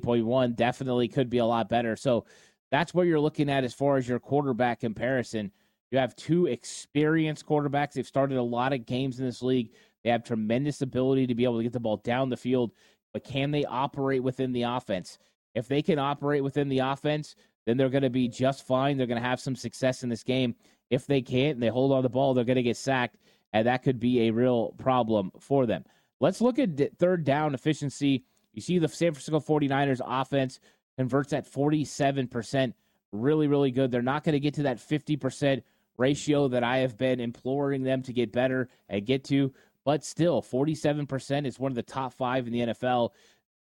78.1, 0.00 0.54
definitely 0.54 1.08
could 1.08 1.30
be 1.30 1.38
a 1.38 1.46
lot 1.46 1.68
better. 1.68 1.96
So 1.96 2.26
that's 2.70 2.92
what 2.92 3.06
you're 3.06 3.20
looking 3.20 3.48
at 3.48 3.64
as 3.64 3.72
far 3.72 3.96
as 3.96 4.08
your 4.08 4.18
quarterback 4.18 4.80
comparison. 4.80 5.50
You 5.90 5.98
have 5.98 6.16
two 6.16 6.46
experienced 6.46 7.46
quarterbacks. 7.46 7.92
They've 7.92 8.06
started 8.06 8.36
a 8.36 8.42
lot 8.42 8.72
of 8.72 8.84
games 8.84 9.20
in 9.20 9.26
this 9.26 9.42
league. 9.42 9.70
They 10.02 10.10
have 10.10 10.24
tremendous 10.24 10.82
ability 10.82 11.26
to 11.28 11.34
be 11.34 11.44
able 11.44 11.58
to 11.58 11.62
get 11.62 11.72
the 11.72 11.80
ball 11.80 11.98
down 11.98 12.28
the 12.28 12.36
field, 12.36 12.72
but 13.12 13.24
can 13.24 13.50
they 13.50 13.64
operate 13.64 14.22
within 14.22 14.52
the 14.52 14.62
offense? 14.62 15.18
If 15.54 15.68
they 15.68 15.82
can 15.82 15.98
operate 15.98 16.42
within 16.42 16.68
the 16.68 16.80
offense, 16.80 17.36
then 17.64 17.76
they're 17.76 17.88
going 17.88 18.02
to 18.02 18.10
be 18.10 18.28
just 18.28 18.66
fine. 18.66 18.96
They're 18.96 19.06
going 19.06 19.22
to 19.22 19.28
have 19.28 19.40
some 19.40 19.56
success 19.56 20.02
in 20.02 20.08
this 20.08 20.22
game. 20.22 20.54
If 20.90 21.06
they 21.06 21.22
can't 21.22 21.54
and 21.54 21.62
they 21.62 21.68
hold 21.68 21.92
on 21.92 22.02
the 22.02 22.08
ball, 22.08 22.34
they're 22.34 22.44
going 22.44 22.56
to 22.56 22.62
get 22.62 22.76
sacked, 22.76 23.16
and 23.52 23.66
that 23.66 23.82
could 23.82 23.98
be 23.98 24.22
a 24.22 24.32
real 24.32 24.72
problem 24.78 25.30
for 25.40 25.66
them. 25.66 25.84
Let's 26.20 26.40
look 26.40 26.58
at 26.58 26.98
third 26.98 27.24
down 27.24 27.54
efficiency. 27.54 28.24
You 28.52 28.62
see 28.62 28.78
the 28.78 28.88
San 28.88 29.12
Francisco 29.12 29.40
49ers 29.40 30.00
offense 30.04 30.60
converts 30.96 31.32
at 31.32 31.50
47%. 31.50 32.72
Really, 33.12 33.46
really 33.46 33.70
good. 33.70 33.90
They're 33.90 34.02
not 34.02 34.24
going 34.24 34.34
to 34.34 34.40
get 34.40 34.54
to 34.54 34.62
that 34.64 34.78
50% 34.78 35.62
ratio 35.96 36.48
that 36.48 36.64
I 36.64 36.78
have 36.78 36.96
been 36.96 37.20
imploring 37.20 37.82
them 37.82 38.02
to 38.02 38.12
get 38.12 38.32
better 38.32 38.68
and 38.88 39.06
get 39.06 39.24
to, 39.24 39.52
but 39.84 40.04
still, 40.04 40.42
47% 40.42 41.46
is 41.46 41.58
one 41.58 41.70
of 41.70 41.76
the 41.76 41.82
top 41.82 42.12
five 42.14 42.46
in 42.46 42.52
the 42.52 42.60
NFL. 42.60 43.10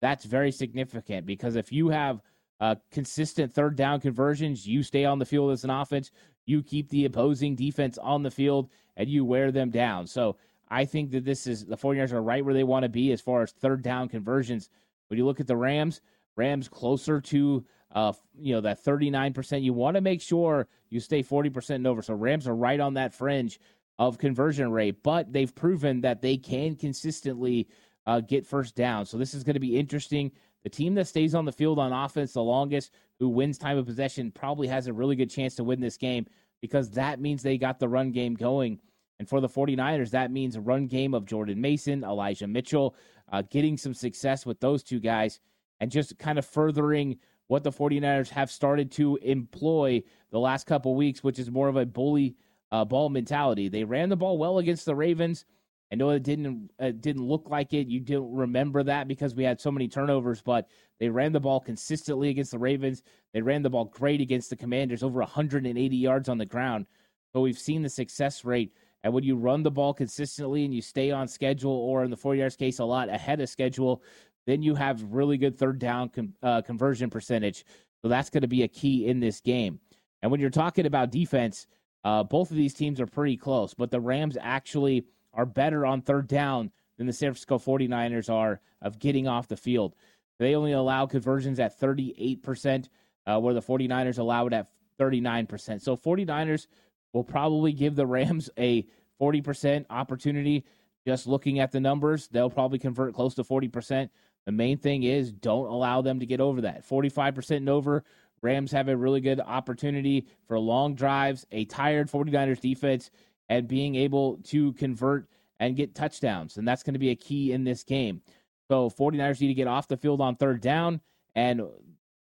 That's 0.01 0.25
very 0.25 0.53
significant 0.53 1.27
because 1.27 1.57
if 1.57 1.73
you 1.73 1.89
have 1.89 2.23
uh, 2.61 2.77
consistent 2.91 3.53
third 3.53 3.77
down 3.77 4.01
conversions, 4.01 4.67
you 4.67 4.83
stay 4.83 5.05
on 5.05 5.19
the 5.19 5.25
field 5.25 5.51
as 5.51 5.65
an 5.65 5.71
offense, 5.71 6.11
you 6.45 6.63
keep 6.63 6.89
the 6.89 7.05
opposing 7.05 7.55
defense 7.55 7.99
on 7.99 8.23
the 8.23 8.31
field, 8.31 8.69
and 8.97 9.09
you 9.09 9.25
wear 9.25 9.51
them 9.51 9.71
down. 9.71 10.07
So 10.07 10.37
I 10.69 10.85
think 10.85 11.11
that 11.13 11.25
this 11.25 11.47
is 11.47 11.67
the 11.67 11.77
49ers 11.77 12.13
are 12.13 12.23
right 12.23 12.45
where 12.45 12.55
they 12.55 12.65
want 12.65 12.85
to 12.85 12.89
be 12.89 13.13
as 13.13 13.21
far 13.21 13.43
as 13.43 13.53
third 13.53 13.83
down 13.83 14.09
conversions. 14.09 14.69
When 15.09 15.19
you 15.19 15.27
look 15.27 15.41
at 15.41 15.47
the 15.47 15.57
Rams, 15.57 16.01
Rams 16.37 16.69
closer 16.69 17.21
to 17.21 17.65
uh, 17.95 18.13
you 18.39 18.55
know 18.55 18.61
that 18.63 18.83
39%. 18.83 19.63
You 19.63 19.73
want 19.73 19.97
to 19.97 20.01
make 20.01 20.21
sure 20.21 20.67
you 20.89 21.01
stay 21.01 21.23
40% 21.23 21.71
and 21.71 21.87
over. 21.87 22.03
So 22.03 22.15
Rams 22.15 22.49
are 22.49 22.55
right 22.55 22.81
on 22.81 22.95
that 22.95 23.15
fringe 23.15 23.61
of 23.99 24.19
conversion 24.19 24.71
rate, 24.73 25.03
but 25.03 25.33
they've 25.33 25.55
proven 25.55 26.01
that 26.01 26.23
they 26.23 26.37
can 26.37 26.75
consistently 26.75 27.69
uh, 28.07 28.21
get 28.21 28.47
first 28.47 28.75
down. 28.75 29.07
So 29.07 29.19
this 29.19 29.35
is 29.35 29.45
going 29.45 29.55
to 29.55 29.61
be 29.61 29.79
interesting. 29.79 30.33
The 30.65 30.71
team 30.71 30.95
that 30.95 31.09
stays 31.09 31.35
on 31.35 31.45
the 31.45 31.53
field 31.53 31.79
on 31.79 31.93
offense 31.93 32.33
the 32.33 32.43
longest, 32.43 32.93
who 33.19 33.29
wins 33.29 33.59
time 33.59 33.79
of 33.79 33.87
possession, 33.87 34.31
probably 34.31 34.69
has 34.69 34.87
a 34.87 34.93
really 34.93 35.17
good 35.17 35.31
chance 35.31 35.55
to 35.57 35.65
win 35.65 35.81
this 35.81 35.97
game 35.97 36.27
because 36.61 36.91
that 36.91 37.21
means 37.21 37.43
they 37.43 37.59
got 37.59 37.79
the 37.79 37.89
run 37.89 38.13
game 38.13 38.35
going. 38.35 38.79
And 39.19 39.29
for 39.29 39.41
the 39.41 39.49
49ers, 39.49 40.11
that 40.11 40.31
means 40.31 40.57
a 40.57 40.61
run 40.61 40.87
game 40.87 41.15
of 41.15 41.27
Jordan 41.27 41.61
Mason, 41.61 42.05
Elijah 42.05 42.47
Mitchell, 42.47 42.97
uh, 43.31 43.43
getting 43.51 43.77
some 43.77 43.95
success 43.95 44.47
with 44.47 44.61
those 44.61 44.83
two 44.83 45.01
guys 45.01 45.41
and 45.81 45.91
just 45.91 46.19
kind 46.19 46.39
of 46.39 46.47
furthering 46.47 47.19
what 47.49 47.65
the 47.65 47.73
49ers 47.73 48.31
have 48.31 48.51
started 48.51 48.91
to 48.93 49.17
employ 49.17 50.03
the 50.31 50.39
last 50.39 50.67
couple 50.67 50.95
weeks, 50.95 51.23
which 51.23 51.39
is 51.39 51.51
more 51.51 51.69
of 51.69 51.77
a 51.77 51.85
bully 51.85 52.37
uh, 52.71 52.85
ball 52.85 53.11
mentality. 53.11 53.69
They 53.69 53.85
ran 53.85 54.09
the 54.09 54.17
ball 54.17 54.39
well 54.39 54.59
against 54.59 54.87
the 54.87 54.95
Ravens. 54.95 55.45
I 55.93 55.95
know 55.95 56.09
it 56.11 56.23
didn't 56.23 56.71
it 56.79 57.03
didn't 57.03 57.29
look 57.29 57.51
like 57.51 57.75
it. 57.75 57.87
You 57.87 58.01
didn't 58.01 58.35
remember 58.35 58.83
that 58.83 59.07
because 59.09 59.35
we 59.35 59.45
had 59.45 59.61
so 59.61 59.71
many 59.71 59.89
turnovers, 59.89 60.41
but 60.41 60.69
they 60.99 61.11
ran 61.11 61.33
the 61.33 61.41
ball 61.41 61.61
consistently 61.61 62.31
against 62.31 62.53
the 62.53 62.59
Ravens. 62.59 63.03
They 63.35 63.43
ran 63.43 63.63
the 63.63 63.69
ball 63.69 63.85
great 63.85 64.23
against 64.23 64.49
the 64.49 64.57
Commanders, 64.57 65.03
over 65.03 65.19
180 65.19 65.97
yards 65.97 66.31
on 66.31 66.39
the 66.39 66.47
ground. 66.47 66.87
So 67.33 67.41
we've 67.41 67.59
seen 67.59 67.83
the 67.83 67.91
success 67.91 68.43
rate. 68.43 68.73
And 69.05 69.13
when 69.13 69.25
you 69.25 69.37
run 69.37 69.63
the 69.63 69.71
ball 69.71 69.93
consistently 69.93 70.65
and 70.65 70.73
you 70.73 70.81
stay 70.81 71.11
on 71.11 71.29
schedule, 71.29 71.73
or 71.73 72.05
in 72.05 72.11
the 72.11 72.17
49ers 72.17 72.57
case, 72.57 72.79
a 72.79 72.85
lot 72.85 73.09
ahead 73.09 73.41
of 73.41 73.49
schedule, 73.49 74.03
then 74.47 74.63
you 74.63 74.75
have 74.75 75.03
really 75.13 75.37
good 75.37 75.59
third 75.59 75.79
down 75.79 76.09
com- 76.09 76.35
uh, 76.43 76.63
conversion 76.63 77.11
percentage. 77.11 77.67
So 78.01 78.09
that's 78.09 78.31
going 78.31 78.43
to 78.43 78.49
be 78.49 78.63
a 78.63 78.69
key 78.69 79.07
in 79.09 79.21
this 79.21 79.41
game. 79.41 79.81
And 80.23 80.31
when 80.31 80.41
you're 80.41 80.51
talking 80.51 80.87
about 80.87 81.11
defense, 81.11 81.67
uh, 82.05 82.23
both 82.23 82.51
of 82.51 82.57
these 82.57 82.75
teams 82.75 83.01
are 83.01 83.07
pretty 83.07 83.37
close, 83.37 83.75
but 83.75 83.91
the 83.91 84.01
Rams 84.01 84.37
actually 84.41 85.05
are 85.35 85.47
better 85.47 85.87
on 85.87 86.03
third 86.03 86.29
down 86.29 86.71
than 86.99 87.07
the 87.07 87.13
San 87.13 87.29
Francisco 87.29 87.59
49ers 87.59 88.33
are 88.33 88.61
of 88.81 88.99
getting 88.99 89.27
off 89.27 89.49
the 89.49 89.57
field. 89.57 89.95
They 90.39 90.55
only 90.55 90.73
allow 90.73 91.07
conversions 91.07 91.61
at 91.61 91.79
38%, 91.79 92.89
uh, 93.27 93.41
where 93.41 93.55
the 93.55 93.63
49ers 93.63 94.19
allow 94.19 94.47
it 94.47 94.53
at 94.53 94.69
39%. 94.99 95.81
So 95.81 95.97
49ers 95.97 96.67
will 97.13 97.25
probably 97.25 97.73
give 97.73 97.95
the 97.95 98.07
Rams 98.07 98.51
a 98.59 98.87
40% 99.21 99.87
opportunity. 99.91 100.65
Just 101.07 101.27
looking 101.27 101.59
at 101.59 101.73
the 101.73 101.81
numbers, 101.81 102.29
they'll 102.29 102.51
probably 102.51 102.79
convert 102.79 103.15
close 103.15 103.35
to 103.35 103.45
40%. 103.45 104.09
The 104.45 104.53
main 104.53 104.79
thing 104.79 105.05
is 105.05 105.33
don't 105.33 105.67
allow 105.69 106.03
them 106.03 106.21
to 106.21 106.27
get 106.27 106.41
over 106.41 106.63
that. 106.63 106.89
45% 106.89 107.59
and 107.59 107.69
over. 107.69 108.05
Rams 108.41 108.73
have 108.73 108.89
a 108.89 108.97
really 108.97 109.21
good 109.21 109.41
opportunity 109.41 110.27
for 110.49 110.59
long 110.59 110.95
drives, 110.95 111.47
a 111.53 111.65
tired 111.67 112.11
49ers 112.11 112.61
defense, 112.61 113.11
and 113.49 113.69
being 113.69 113.95
able 113.95 114.39
to 114.45 114.73
convert 114.75 115.29
and 115.61 115.77
get 115.77 115.95
touchdowns. 115.95 116.57
And 116.57 116.67
that's 116.67 116.83
going 116.83 116.95
to 116.95 117.01
be 117.01 117.11
a 117.11 117.17
key 117.17 117.53
in 117.53 117.65
this 117.65 117.85
game. 117.85 118.23
So 118.71 118.91
49ers 118.91 119.41
need 119.41 119.49
to 119.49 119.55
get 119.55 119.67
off 119.67 119.89
the 119.89 119.97
field 119.97 120.21
on 120.21 120.37
third 120.37 120.61
down 120.61 121.01
and 121.35 121.63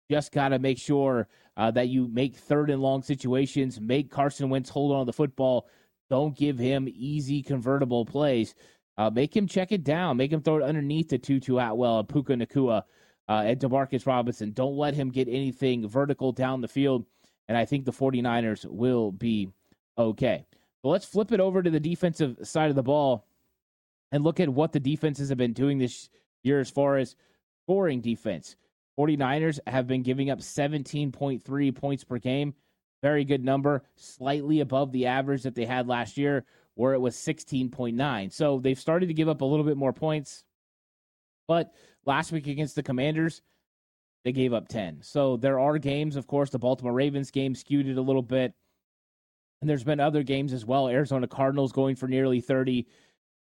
just 0.10 0.32
got 0.32 0.50
to 0.50 0.60
make 0.60 0.78
sure 0.78 1.28
uh, 1.58 1.72
that 1.72 1.90
you 1.90 2.08
make 2.08 2.36
third 2.36 2.70
and 2.70 2.82
long 2.82 3.04
situations, 3.04 3.80
make 3.80 4.10
Carson 4.10 4.50
Wentz 4.50 4.70
hold 4.70 4.94
on 4.94 5.02
to 5.02 5.06
the 5.06 5.14
football. 5.14 5.68
Don't 6.10 6.36
give 6.36 6.58
him 6.58 6.88
easy 6.90 7.44
convertible 7.44 8.06
plays 8.06 8.56
uh, 9.00 9.10
make 9.10 9.34
him 9.34 9.48
check 9.48 9.72
it 9.72 9.86
down. 9.86 10.18
Make 10.18 10.34
him 10.34 10.42
throw 10.42 10.58
it 10.58 10.64
underneath 10.64 11.08
the 11.08 11.18
Tutu 11.18 11.58
Atwell 11.58 12.00
and 12.00 12.10
Puka 12.10 12.34
Nacua 12.34 12.84
uh, 13.30 13.44
and 13.46 13.58
Demarcus 13.58 14.06
Robinson. 14.06 14.52
Don't 14.52 14.76
let 14.76 14.94
him 14.94 15.10
get 15.10 15.30
anything 15.30 15.88
vertical 15.88 16.34
down 16.34 16.60
the 16.60 16.68
field. 16.68 17.06
And 17.48 17.58
I 17.58 17.64
think 17.64 17.86
the 17.86 17.94
49ers 17.94 18.66
will 18.66 19.14
be 19.14 19.48
okay. 19.98 20.46
So 20.82 20.90
let's 20.90 21.06
flip 21.06 21.32
it 21.32 21.40
over 21.40 21.62
to 21.62 21.70
the 21.70 21.80
defensive 21.80 22.38
side 22.44 22.70
of 22.70 22.76
the 22.76 22.84
ball 22.84 23.26
and 24.12 24.24
look 24.24 24.40
at 24.40 24.50
what 24.50 24.72
the 24.72 24.80
defenses 24.80 25.30
have 25.30 25.38
been 25.38 25.54
doing 25.54 25.78
this 25.78 26.10
year 26.44 26.60
as 26.60 26.70
far 26.70 26.98
as 26.98 27.16
scoring 27.66 28.02
defense. 28.02 28.56
49ers 28.98 29.60
have 29.68 29.88
been 29.88 30.04
giving 30.04 30.30
up 30.30 30.40
17.3 30.40 31.76
points 31.76 32.04
per 32.04 32.18
game. 32.18 32.54
Very 33.02 33.24
good 33.24 33.44
number, 33.44 33.84
slightly 33.96 34.60
above 34.60 34.92
the 34.92 35.06
average 35.06 35.44
that 35.44 35.56
they 35.56 35.66
had 35.66 35.88
last 35.88 36.18
year 36.18 36.46
where 36.76 36.94
it 36.94 37.00
was 37.00 37.16
16.9. 37.16 38.32
So 38.32 38.60
they've 38.60 38.80
started 38.80 39.08
to 39.08 39.14
give 39.14 39.30
up 39.30 39.42
a 39.42 39.46
little 39.46 39.66
bit 39.66 39.78
more 39.78 39.94
points. 39.94 40.44
But 41.48 41.74
last 42.06 42.32
week 42.32 42.48
against 42.48 42.76
the 42.76 42.84
Commanders, 42.84 43.42
they 44.24 44.32
gave 44.32 44.54
up 44.54 44.68
10. 44.68 45.02
So 45.02 45.38
there 45.38 45.60
are 45.60 45.78
games, 45.78 46.16
of 46.16 46.28
course, 46.28 46.50
the 46.50 46.60
Baltimore 46.60 46.94
Ravens 46.94 47.32
game 47.32 47.56
skewed 47.56 47.88
it 47.88 47.98
a 47.98 48.02
little 48.02 48.22
bit. 48.22 48.54
And 49.62 49.70
there's 49.70 49.84
been 49.84 50.00
other 50.00 50.24
games 50.24 50.54
as 50.54 50.66
well. 50.66 50.88
Arizona 50.88 51.28
Cardinals 51.28 51.72
going 51.72 51.96
for 51.96 52.08
nearly 52.08 52.42
30 52.42 52.88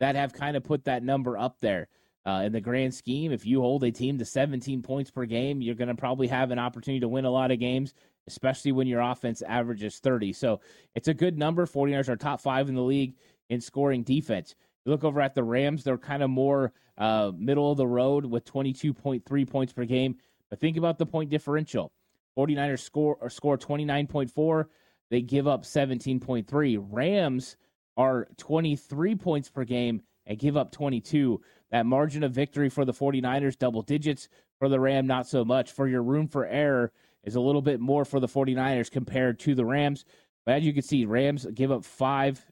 that 0.00 0.14
have 0.14 0.33
kind 0.33 0.57
of 0.57 0.64
put 0.64 0.85
that 0.85 1.03
number 1.03 1.37
up 1.37 1.57
there. 1.61 1.88
Uh, 2.27 2.42
in 2.46 2.53
the 2.53 2.61
grand 2.61 2.94
scheme, 2.94 3.33
if 3.33 3.44
you 3.44 3.61
hold 3.61 3.85
a 3.85 3.90
team 3.90 4.16
to 4.16 4.24
17 4.24 4.81
points 4.81 5.11
per 5.11 5.27
game, 5.27 5.61
you're 5.61 5.74
going 5.74 5.88
to 5.88 5.94
probably 5.94 6.27
have 6.27 6.50
an 6.50 6.59
opportunity 6.59 7.00
to 7.00 7.09
win 7.09 7.27
a 7.27 7.31
lot 7.31 7.50
of 7.50 7.59
games 7.59 7.92
especially 8.27 8.72
when 8.72 8.87
your 8.87 9.00
offense 9.00 9.42
averages 9.42 9.98
30. 9.98 10.33
So 10.33 10.61
it's 10.94 11.09
a 11.09 11.14
good 11.14 11.38
number. 11.38 11.66
49ers 11.66 12.09
are 12.09 12.16
top 12.16 12.40
five 12.40 12.68
in 12.68 12.74
the 12.74 12.83
league 12.83 13.16
in 13.50 13.61
scoring 13.61 14.03
defense. 14.03 14.55
You 14.85 14.92
look 14.92 15.05
over 15.05 15.20
at 15.20 15.35
the 15.35 15.44
Rams, 15.44 15.85
they're 15.85 15.98
kind 15.98 16.22
of 16.22 16.31
more 16.31 16.72
uh, 16.98 17.33
middle 17.37 17.70
of 17.70 17.79
the 17.79 17.87
road 17.87 18.24
with 18.24 18.44
22.3 18.44 19.50
points 19.50 19.72
per 19.72 19.85
game. 19.85 20.16
But 20.50 20.61
think 20.61 20.77
about 20.77 20.98
the 20.98 21.07
point 21.07 21.31
differential. 21.31 21.92
49ers 22.37 22.81
score 22.81 23.16
or 23.20 23.31
score 23.31 23.57
29.4, 23.57 24.64
they 25.14 25.22
give 25.22 25.46
up 25.46 25.62
17.3. 25.62 26.87
Rams 26.90 27.57
are 27.96 28.27
23 28.37 29.14
points 29.14 29.48
per 29.48 29.62
game 29.62 30.03
and 30.27 30.40
give 30.40 30.57
up 30.57 30.72
22. 30.72 31.40
That 31.70 31.87
margin 31.87 32.24
of 32.24 32.33
victory 32.33 32.68
for 32.68 32.85
the 32.85 32.92
49ers, 32.92 33.57
double 33.57 33.83
digits. 33.83 34.29
For 34.59 34.68
the 34.68 34.81
Ram, 34.81 35.07
not 35.07 35.29
so 35.29 35.44
much. 35.44 35.70
For 35.70 35.87
your 35.87 36.03
room 36.03 36.27
for 36.27 36.46
error, 36.46 36.90
is 37.22 37.37
a 37.37 37.40
little 37.40 37.62
bit 37.62 37.79
more 37.79 38.05
for 38.05 38.18
the 38.18 38.27
49ers 38.27 38.90
compared 38.90 39.38
to 39.40 39.55
the 39.55 39.64
Rams. 39.64 40.05
But 40.44 40.57
as 40.57 40.64
you 40.64 40.72
can 40.72 40.83
see, 40.83 41.05
Rams 41.05 41.46
give 41.55 41.70
up 41.70 41.85
five 41.85 42.44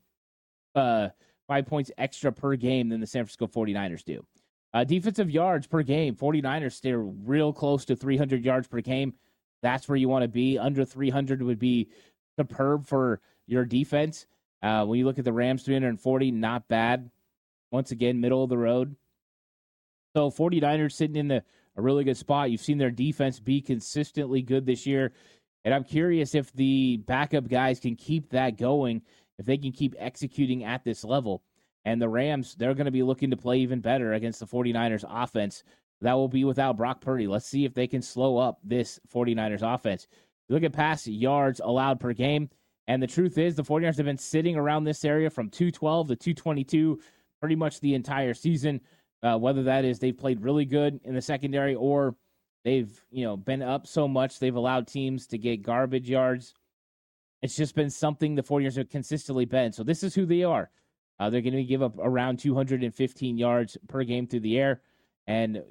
uh, 0.77 1.09
five 1.48 1.66
points 1.66 1.90
extra 1.98 2.33
per 2.33 2.55
game 2.55 2.90
than 2.90 3.01
the 3.01 3.09
San 3.09 3.25
Francisco 3.25 3.48
49ers 3.48 4.05
do. 4.05 4.25
Uh, 4.72 4.85
defensive 4.85 5.33
yards 5.33 5.66
per 5.66 5.83
game, 5.83 6.14
49ers 6.14 6.75
stay 6.75 6.92
real 6.92 7.53
close 7.53 7.85
to 7.87 7.96
300 7.96 8.44
yards 8.44 8.68
per 8.68 8.81
game. 8.81 9.14
That's 9.62 9.88
where 9.88 9.96
you 9.96 10.09
want 10.09 10.22
to 10.22 10.29
be. 10.29 10.59
Under 10.59 10.85
300 10.85 11.42
would 11.42 11.59
be 11.59 11.88
superb 12.38 12.87
for 12.87 13.21
your 13.47 13.64
defense. 13.64 14.27
Uh, 14.62 14.85
when 14.85 14.99
you 14.99 15.05
look 15.05 15.18
at 15.18 15.25
the 15.25 15.33
Rams, 15.33 15.62
340, 15.64 16.31
not 16.31 16.68
bad. 16.68 17.11
Once 17.71 17.90
again, 17.90 18.21
middle 18.21 18.45
of 18.45 18.51
the 18.51 18.59
road. 18.59 18.95
So 20.14 20.31
49ers 20.31 20.92
sitting 20.92 21.16
in 21.16 21.29
the, 21.29 21.42
a 21.77 21.83
really 21.83 22.05
good 22.05 22.16
spot. 22.16 22.51
You've 22.51 22.61
seen 22.61 22.79
their 22.79 22.90
defense 22.90 23.40
be 23.40 23.61
consistently 23.61 24.42
good 24.42 24.66
this 24.66 24.87
year. 24.87 25.12
And 25.64 25.73
I'm 25.73 25.85
curious 25.85 26.35
if 26.35 26.53
the 26.53 26.99
backup 26.99 27.49
guys 27.49 27.81
can 27.81 27.97
keep 27.97 28.31
that 28.31 28.59
going, 28.59 29.03
if 29.38 29.47
they 29.47 29.57
can 29.57 29.73
keep 29.73 29.95
executing 29.99 30.64
at 30.64 30.85
this 30.85 31.05
level. 31.05 31.42
And 31.85 32.01
the 32.01 32.09
Rams, 32.09 32.55
they're 32.55 32.75
going 32.75 32.87
to 32.87 32.92
be 32.92 33.03
looking 33.03 33.31
to 33.31 33.37
play 33.37 33.59
even 33.59 33.81
better 33.81 34.12
against 34.12 34.40
the 34.40 34.47
49ers 34.47 35.05
offense. 35.09 35.64
That 36.01 36.14
will 36.14 36.29
be 36.29 36.45
without 36.45 36.77
Brock 36.77 37.01
Purdy. 37.01 37.27
Let's 37.27 37.47
see 37.47 37.64
if 37.64 37.75
they 37.75 37.87
can 37.87 38.03
slow 38.03 38.38
up 38.38 38.59
this 38.62 39.01
49ers 39.12 39.62
offense. 39.62 40.07
Look 40.53 40.62
at 40.62 40.73
pass 40.73 41.07
yards 41.07 41.61
allowed 41.62 42.01
per 42.01 42.12
game. 42.12 42.49
And 42.88 43.03
the 43.03 43.07
truth 43.07 43.38
is, 43.38 43.55
the 43.55 43.62
49ers 43.62 43.97
have 43.97 44.07
been 44.07 44.19
sitting 44.19 44.57
around 44.57 44.85
this 44.85 45.05
area 45.05 45.31
from 45.31 45.49
212 45.49 46.09
to 46.09 46.17
222 46.17 47.01
pretty 47.41 47.57
much 47.57 47.81
the 47.81 47.95
entire 47.95 48.35
season. 48.35 48.81
Uh, 49.23 49.37
whether 49.38 49.62
that 49.62 49.85
is 49.85 50.01
they've 50.01 50.19
played 50.19 50.41
really 50.41 50.65
good 50.65 51.01
in 51.05 51.15
the 51.15 51.23
secondary 51.23 51.77
or 51.77 52.17
they've 52.65 53.05
you 53.12 53.25
know 53.25 53.37
been 53.37 53.62
up 53.62 53.87
so 53.87 54.09
much 54.09 54.38
they've 54.38 54.57
allowed 54.57 54.88
teams 54.88 55.27
to 55.29 55.38
get 55.38 55.62
garbage 55.62 56.11
yards. 56.11 56.55
It's 57.41 57.57
just 57.57 57.75
been 57.75 57.91
something 57.91 58.35
the 58.35 58.43
49ers 58.43 58.77
have 58.77 58.91
consistently 58.91 59.45
been. 59.45 59.73
So 59.73 59.85
this 59.85 60.03
is 60.03 60.15
who 60.15 60.27
they 60.27 60.43
are. 60.43 60.71
Uh, 61.19 61.31
they're 61.31 61.41
going 61.41 61.55
to 61.55 61.65
give 61.65 61.83
up 61.83 61.97
around 61.99 62.38
215 62.38 63.38
yards 63.38 63.77
per 63.88 64.03
game 64.03 64.27
through 64.27 64.41
the 64.41 64.59
air, 64.59 64.81
and 65.27 65.62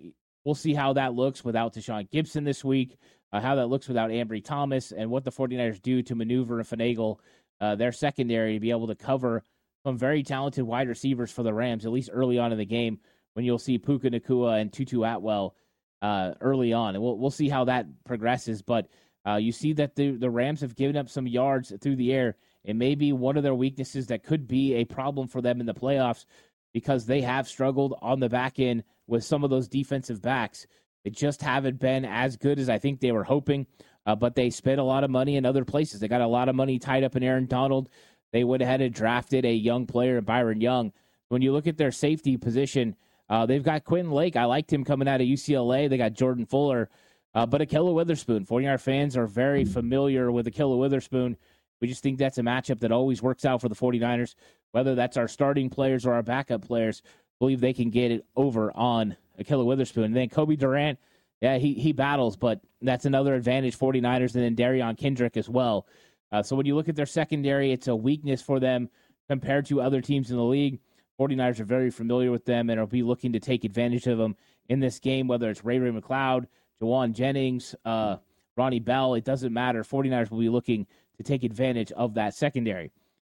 we'll 0.46 0.56
see 0.56 0.74
how 0.74 0.94
that 0.94 1.13
looks 1.13 1.44
without 1.44 1.74
Tashaun 1.74 2.10
Gibson 2.10 2.44
this 2.46 2.63
week. 2.63 2.98
Uh, 3.34 3.39
how 3.39 3.56
that 3.56 3.67
looks 3.67 3.88
without 3.88 4.10
Ambry 4.10 4.44
Thomas, 4.44 4.91
and 4.91 5.10
what 5.10 5.24
the 5.24 5.32
49ers 5.32 5.82
do 5.82 6.02
to 6.04 6.15
maneuver 6.15 6.60
and 6.60 6.67
finagle 6.67 7.17
uh, 7.62 7.76
their 7.76 7.91
secondary 7.91 8.56
to 8.56 8.60
be 8.60 8.72
able 8.72 8.88
to 8.88 8.96
cover 8.96 9.44
some 9.86 9.98
very 9.98 10.24
talented 10.24 10.63
wide 10.63 10.88
receivers 10.88 11.32
for 11.32 11.44
the 11.44 11.54
Rams, 11.54 11.86
at 11.86 11.91
least 11.91 12.10
early 12.12 12.38
on 12.38 12.52
in 12.52 12.58
the 12.58 12.65
game, 12.65 13.00
when 13.34 13.46
you'll 13.46 13.58
see 13.58 13.78
Puka 13.78 14.10
Nacua 14.10 14.60
and 14.60 14.72
Tutu 14.72 15.04
Atwell 15.04 15.56
uh, 16.02 16.34
early 16.41 16.74
on. 16.74 16.96
And 16.96 17.04
we'll, 17.04 17.17
we'll 17.17 17.32
see 17.32 17.50
how 17.50 17.65
that 17.65 17.86
progresses. 18.04 18.62
But 18.62 18.88
uh, 19.26 19.38
you 19.38 19.52
see 19.52 19.74
that 19.74 19.96
the, 19.96 20.12
the 20.12 20.30
Rams 20.30 20.62
have 20.62 20.76
given 20.76 20.98
up 20.98 21.10
some 21.10 21.28
yards 21.28 21.72
through 21.82 21.96
the 21.96 22.13
air 22.13 22.36
it 22.63 22.76
may 22.76 22.96
be 22.96 23.12
one 23.12 23.38
of 23.38 23.44
their 23.44 23.56
weaknesses 23.56 24.08
that 24.08 24.24
could 24.24 24.48
be 24.48 24.76
a 24.76 24.86
problem 24.86 25.28
for 25.28 25.41
them 25.41 25.60
in 25.60 25.65
the 25.65 25.74
playoffs 25.74 26.26
because 26.74 27.06
they 27.06 27.22
have 27.22 27.48
struggled 27.48 27.96
on 28.02 28.20
the 28.20 28.30
back 28.30 28.60
end 28.60 28.84
with 29.08 29.24
some 29.24 29.44
of 29.44 29.50
those 29.50 29.67
defensive 29.67 30.22
backs. 30.22 30.67
They 31.04 31.10
just 31.10 31.42
haven't 31.42 31.80
been 31.80 32.06
as 32.06 32.38
good 32.38 32.60
as 32.60 32.70
I 32.70 32.78
think 32.78 33.00
they 33.00 33.12
were 33.12 33.24
hoping, 33.24 33.66
uh, 34.06 34.16
but 34.16 34.36
they 34.36 34.50
spent 34.50 34.80
a 34.80 34.84
lot 34.84 35.04
of 35.04 35.10
money 35.10 35.36
in 35.36 35.46
other 35.46 35.66
places. 35.66 36.00
They 36.00 36.08
got 36.08 36.22
a 36.22 36.28
lot 36.28 36.50
of 36.50 36.56
money 36.56 36.80
tied 36.80 37.04
up 37.04 37.16
in 37.16 37.24
Aaron 37.24 37.48
Donald. 37.48 37.90
They 38.32 38.44
went 38.44 38.64
ahead 38.64 38.82
and 38.82 38.94
drafted 38.94 39.46
a 39.46 39.54
young 39.54 39.86
player, 39.86 40.22
Byron 40.22 40.62
Young. 40.62 40.94
When 41.30 41.42
you 41.42 41.52
look 41.52 41.68
at 41.68 41.78
their 41.78 41.92
safety 41.92 42.38
position, 42.38 42.96
uh, 43.30 43.46
they've 43.46 43.64
got 43.64 43.86
Quentin 43.86 44.12
Lake. 44.12 44.36
I 44.36 44.46
liked 44.46 44.72
him 44.72 44.84
coming 44.84 45.08
out 45.08 45.22
of 45.22 45.28
UCLA. 45.28 45.90
They 45.90 45.98
got 45.98 46.14
Jordan 46.14 46.46
Fuller, 46.46 46.90
uh, 47.34 47.46
but 47.46 47.62
Ahkello 47.62 47.94
Witherspoon. 47.94 48.46
Forty 48.46 48.66
49 48.66 48.78
fans 48.78 49.18
are 49.18 49.28
very 49.28 49.66
familiar 49.66 50.32
with 50.32 50.46
Ahkello 50.48 50.78
Witherspoon. 50.78 51.38
We 51.80 51.88
just 51.88 52.04
think 52.04 52.20
that's 52.20 52.38
a 52.38 52.44
matchup 52.44 52.80
that 52.82 52.92
always 52.92 53.24
works 53.24 53.44
out 53.44 53.62
for 53.62 53.70
the 53.70 53.76
49ers. 53.76 54.36
Whether 54.72 54.96
that's 54.96 55.18
our 55.18 55.28
starting 55.28 55.70
players 55.70 56.06
or 56.06 56.14
our 56.14 56.24
backup 56.24 56.66
players, 56.68 57.02
believe 57.40 57.60
they 57.60 57.74
can 57.74 57.90
get 57.90 58.12
it 58.12 58.26
over 58.36 58.72
on 58.78 59.18
Ahkello 59.43 59.65
Witherspoon. 59.65 60.06
And 60.06 60.15
then 60.15 60.30
Cobie 60.30 60.56
Durant, 60.56 60.99
yeah, 61.41 61.58
he, 61.58 61.73
he 61.73 61.91
battles, 61.91 62.36
but 62.36 62.62
that's 62.82 63.06
another 63.06 63.34
advantage 63.36 63.77
49ers. 63.77 64.36
And 64.36 64.43
then 64.43 64.56
Derion 64.56 64.97
Kendrick 64.97 65.38
as 65.38 65.49
well. 65.49 65.88
Uh, 66.32 66.43
so 66.43 66.56
when 66.56 66.65
you 66.65 66.75
look 66.75 66.89
at 66.89 66.95
their 66.95 67.06
secondary, 67.06 67.71
it's 67.71 67.88
a 67.88 67.95
weakness 67.95 68.41
for 68.41 68.60
them 68.60 68.89
compared 69.27 69.65
to 69.67 69.82
other 69.82 70.01
teams 70.01 70.32
in 70.32 70.38
the 70.38 70.43
league. 70.43 70.80
49ers 71.19 71.60
are 71.60 71.65
very 71.65 71.91
familiar 71.91 72.32
with 72.32 72.45
them 72.45 72.69
and 72.69 72.80
will 72.80 72.88
be 72.88 73.04
looking 73.04 73.34
to 73.34 73.39
take 73.39 73.63
advantage 73.63 74.08
of 74.08 74.17
them 74.17 74.36
in 74.69 74.80
this 74.80 74.99
game, 74.99 75.27
whether 75.27 75.49
it's 75.49 75.63
Ray 75.63 75.77
Ray 75.77 75.91
McCloud, 75.91 76.45
Jauan 76.82 77.13
Jennings, 77.13 77.75
uh, 77.86 78.17
Ronnie 78.58 78.80
Bell. 78.80 79.13
It 79.15 79.25
doesn't 79.25 79.54
matter. 79.54 79.84
49ers 79.84 80.32
will 80.32 80.39
be 80.39 80.49
looking 80.49 80.88
to 81.17 81.23
take 81.23 81.43
advantage 81.43 81.91
of 81.91 82.15
that 82.15 82.34
secondary. 82.34 82.91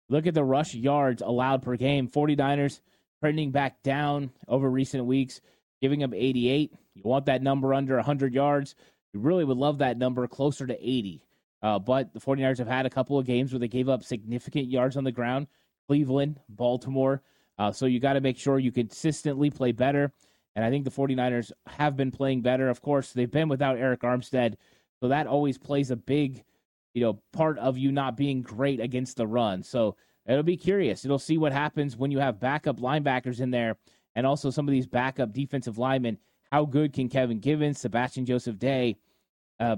Look 0.08 0.26
at 0.26 0.34
the 0.34 0.44
rush 0.44 0.74
yards 0.74 1.22
allowed 1.22 1.62
per 1.62 1.76
game. 1.76 2.08
49ers 2.08 2.80
trending 3.20 3.50
back 3.50 3.82
down 3.82 4.30
over 4.46 4.70
recent 4.70 5.04
weeks, 5.04 5.40
giving 5.80 6.02
up 6.02 6.12
88. 6.14 6.72
You 6.94 7.02
want 7.04 7.26
that 7.26 7.42
number 7.42 7.74
under 7.74 7.96
100 7.96 8.34
yards. 8.34 8.74
You 9.12 9.20
really 9.20 9.44
would 9.44 9.56
love 9.56 9.78
that 9.78 9.98
number 9.98 10.26
closer 10.26 10.66
to 10.66 10.74
80. 10.74 11.24
Uh, 11.62 11.78
but 11.78 12.12
the 12.12 12.20
49ers 12.20 12.58
have 12.58 12.68
had 12.68 12.86
a 12.86 12.90
couple 12.90 13.18
of 13.18 13.26
games 13.26 13.52
where 13.52 13.58
they 13.60 13.68
gave 13.68 13.88
up 13.88 14.04
significant 14.04 14.68
yards 14.68 14.96
on 14.96 15.04
the 15.04 15.12
ground. 15.12 15.46
Cleveland, 15.88 16.40
Baltimore. 16.48 17.22
Uh, 17.58 17.72
so 17.72 17.86
you 17.86 17.98
got 17.98 18.12
to 18.12 18.20
make 18.20 18.38
sure 18.38 18.58
you 18.58 18.70
consistently 18.70 19.50
play 19.50 19.72
better. 19.72 20.12
And 20.54 20.64
I 20.64 20.70
think 20.70 20.84
the 20.84 20.90
49ers 20.90 21.52
have 21.66 21.96
been 21.96 22.10
playing 22.10 22.42
better. 22.42 22.68
Of 22.68 22.82
course, 22.82 23.12
they've 23.12 23.30
been 23.30 23.48
without 23.48 23.76
Arik 23.76 23.98
Armstead. 23.98 24.54
So 25.00 25.08
that 25.08 25.26
always 25.26 25.58
plays 25.58 25.90
a 25.90 25.96
big 25.96 26.44
you 26.98 27.04
know, 27.04 27.20
part 27.32 27.58
of 27.58 27.78
you 27.78 27.92
not 27.92 28.16
being 28.16 28.42
great 28.42 28.80
against 28.80 29.16
the 29.16 29.26
run. 29.26 29.62
So 29.62 29.96
it'll 30.26 30.42
be 30.42 30.56
curious. 30.56 31.04
It'll 31.04 31.18
see 31.18 31.38
what 31.38 31.52
happens 31.52 31.96
when 31.96 32.10
you 32.10 32.18
have 32.18 32.40
backup 32.40 32.80
linebackers 32.80 33.40
in 33.40 33.52
there 33.52 33.76
and 34.18 34.26
also 34.26 34.50
some 34.50 34.66
of 34.66 34.72
these 34.72 34.86
backup 34.86 35.32
defensive 35.32 35.78
linemen. 35.78 36.18
How 36.50 36.64
good 36.64 36.92
can 36.92 37.08
Kevin 37.08 37.38
Givens, 37.38 37.78
Sebastian 37.80 38.26
Joseph 38.26 38.58
Day 38.58 38.96
uh, 39.60 39.76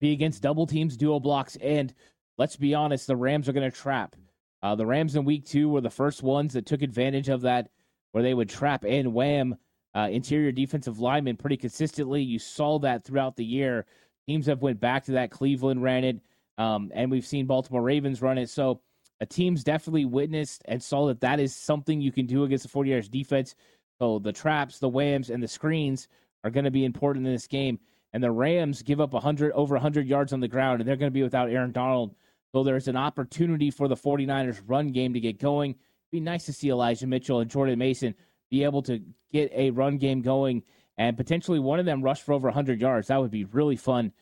be 0.00 0.12
against 0.12 0.42
double 0.42 0.66
teams, 0.66 0.96
dual 0.96 1.20
blocks? 1.20 1.56
And 1.62 1.94
let's 2.38 2.56
be 2.56 2.74
honest, 2.74 3.06
the 3.06 3.16
Rams 3.16 3.48
are 3.48 3.52
going 3.52 3.70
to 3.70 3.76
trap. 3.76 4.16
Uh, 4.62 4.74
the 4.74 4.84
Rams 4.84 5.14
in 5.14 5.24
week 5.24 5.46
two 5.46 5.68
were 5.68 5.80
the 5.80 5.90
first 5.90 6.24
ones 6.24 6.54
that 6.54 6.66
took 6.66 6.82
advantage 6.82 7.28
of 7.28 7.42
that, 7.42 7.70
where 8.10 8.24
they 8.24 8.34
would 8.34 8.48
trap 8.48 8.84
and 8.84 9.14
wham 9.14 9.56
uh, 9.94 10.08
interior 10.10 10.50
defensive 10.50 10.98
linemen 10.98 11.36
pretty 11.36 11.56
consistently. 11.56 12.20
You 12.20 12.40
saw 12.40 12.80
that 12.80 13.04
throughout 13.04 13.36
the 13.36 13.44
year 13.44 13.86
Teams 14.26 14.46
have 14.46 14.62
went 14.62 14.80
back 14.80 15.04
to 15.04 15.12
that. 15.12 15.30
Cleveland 15.30 15.82
ran 15.82 16.04
it, 16.04 16.20
um, 16.58 16.92
and 16.94 17.10
we've 17.10 17.26
seen 17.26 17.46
Baltimore 17.46 17.82
Ravens 17.82 18.22
run 18.22 18.38
it. 18.38 18.48
So 18.48 18.80
team's 19.26 19.64
definitely 19.64 20.04
witnessed 20.04 20.62
and 20.66 20.82
saw 20.82 21.06
that 21.06 21.20
that 21.20 21.40
is 21.40 21.54
something 21.54 22.00
you 22.00 22.12
can 22.12 22.26
do 22.26 22.44
against 22.44 22.70
the 22.70 22.78
49ers 22.78 23.10
defense. 23.10 23.54
So 23.98 24.18
the 24.18 24.32
traps, 24.32 24.78
the 24.78 24.88
whams, 24.88 25.30
and 25.30 25.42
the 25.42 25.48
screens 25.48 26.08
are 26.44 26.50
going 26.50 26.64
to 26.64 26.70
be 26.70 26.84
important 26.84 27.26
in 27.26 27.32
this 27.32 27.46
game. 27.46 27.78
And 28.12 28.22
the 28.22 28.30
Rams 28.30 28.82
give 28.82 29.00
up 29.00 29.12
100 29.12 29.52
over 29.52 29.74
100 29.74 30.06
yards 30.06 30.32
on 30.32 30.40
the 30.40 30.48
ground, 30.48 30.80
and 30.80 30.88
they're 30.88 30.96
going 30.96 31.10
to 31.10 31.14
be 31.14 31.22
without 31.22 31.50
Aaron 31.50 31.72
Donald. 31.72 32.14
So 32.52 32.62
there's 32.62 32.88
an 32.88 32.96
opportunity 32.96 33.70
for 33.70 33.88
the 33.88 33.96
49ers 33.96 34.60
run 34.66 34.92
game 34.92 35.14
to 35.14 35.20
get 35.20 35.38
going. 35.38 35.70
It'd 35.70 36.10
be 36.10 36.20
nice 36.20 36.44
to 36.46 36.52
see 36.52 36.70
Elijah 36.70 37.06
Mitchell 37.06 37.40
and 37.40 37.50
Jordan 37.50 37.78
Mason 37.78 38.14
be 38.50 38.64
able 38.64 38.82
to 38.82 39.00
get 39.32 39.50
a 39.54 39.70
run 39.70 39.96
game 39.96 40.20
going 40.20 40.62
and 40.98 41.16
potentially 41.16 41.58
one 41.58 41.78
of 41.78 41.86
them 41.86 42.02
rush 42.02 42.20
for 42.20 42.34
over 42.34 42.48
100 42.48 42.80
yards. 42.80 43.08
That 43.08 43.20
would 43.20 43.30
be 43.30 43.44
really 43.44 43.76
fun 43.76 44.12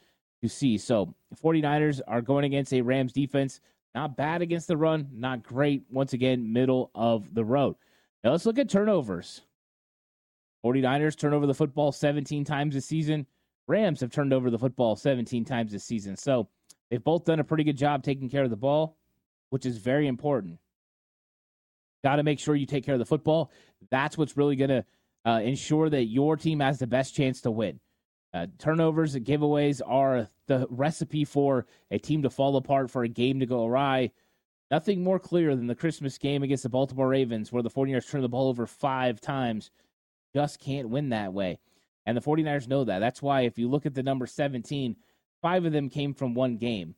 to 0.43 0.49
see. 0.49 0.79
So, 0.79 1.15
49ers 1.43 2.01
are 2.07 2.23
going 2.23 2.45
against 2.45 2.73
a 2.73 2.81
Rams 2.81 3.13
defense. 3.13 3.61
Not 3.95 4.17
bad 4.17 4.43
against 4.43 4.69
the 4.69 4.77
run, 4.77 5.09
not 5.13 5.43
great. 5.43 5.85
Once 5.91 6.13
again, 6.13 6.53
middle 6.53 6.91
of 6.95 7.35
the 7.35 7.45
road. 7.45 7.77
Now, 8.23 8.31
let's 8.33 8.47
look 8.47 8.59
at 8.59 8.69
turnovers. 8.69 9.43
49ers 10.65 11.19
turn 11.19 11.35
over 11.35 11.47
the 11.47 11.55
football 11.55 11.91
17 11.91 12.45
times 12.45 12.75
this 12.75 12.87
season. 12.87 13.27
Rams 13.67 14.01
have 14.01 14.11
turned 14.11 14.33
over 14.33 14.51
the 14.51 14.59
football 14.59 14.95
17 14.95 15.45
times 15.45 15.73
this 15.73 15.85
season. 15.85 16.17
So, 16.17 16.49
they've 16.91 17.03
both 17.03 17.25
done 17.25 17.41
a 17.41 17.45
pretty 17.45 17.65
good 17.65 17.77
job 17.77 18.03
taking 18.03 18.29
care 18.29 18.45
of 18.45 18.51
the 18.51 18.57
ball, 18.57 18.97
which 19.51 19.67
is 19.67 19.79
very 19.79 20.07
important. 20.07 20.59
Got 22.05 22.17
to 22.17 22.23
make 22.23 22.39
sure 22.39 22.55
you 22.55 22.67
take 22.67 22.85
care 22.85 22.95
of 22.95 23.01
the 23.01 23.07
football. 23.07 23.51
That's 23.91 24.17
what's 24.17 24.37
really 24.37 24.57
going 24.57 24.71
to 24.71 24.85
uh, 25.27 25.41
ensure 25.41 25.91
that 25.91 26.05
your 26.05 26.37
team 26.37 26.61
has 26.61 26.79
the 26.79 26.87
best 26.87 27.15
chance 27.15 27.41
to 27.43 27.51
win. 27.51 27.81
Uh, 28.33 28.47
turnovers 28.59 29.15
and 29.15 29.27
giveaways 29.27 29.81
are 29.85 30.29
the 30.47 30.67
recipe 30.71 31.25
for 31.25 31.67
a 31.91 31.99
team 31.99 32.23
to 32.23 32.31
fall 32.31 32.57
apart, 32.57 32.91
for 32.91 33.03
a 33.03 33.09
game 33.09 33.41
to 33.41 33.47
go 33.47 33.65
awry. 33.65 34.11
Nothing 34.71 35.03
more 35.03 35.19
clear 35.19 35.57
than 35.57 35.67
the 35.67 35.75
Christmas 35.75 36.17
game 36.17 36.43
against 36.43 36.63
the 36.63 36.69
Baltimore 36.69 37.09
Ravens, 37.09 37.51
where 37.51 37.63
the 37.63 37.71
49ers 37.71 38.09
turned 38.09 38.23
the 38.23 38.29
ball 38.29 38.49
over 38.49 38.67
five 38.67 39.21
times. 39.21 39.71
Just 40.33 40.61
can't 40.61 40.91
win 40.91 41.09
that 41.09 41.33
way. 41.33 41.59
And 42.07 42.17
the 42.17 42.21
49ers 42.21 42.69
know 42.69 42.85
that. 42.85 43.01
That's 43.01 43.21
why, 43.21 43.43
if 43.43 43.59
you 43.59 43.69
look 43.69 43.85
at 43.85 43.95
the 43.95 44.03
number 44.03 44.27
17, 44.27 44.97
five 45.43 45.65
of 45.65 45.73
them 45.73 45.89
came 45.89 46.15
from 46.15 46.35
one 46.35 46.57
game. 46.57 46.95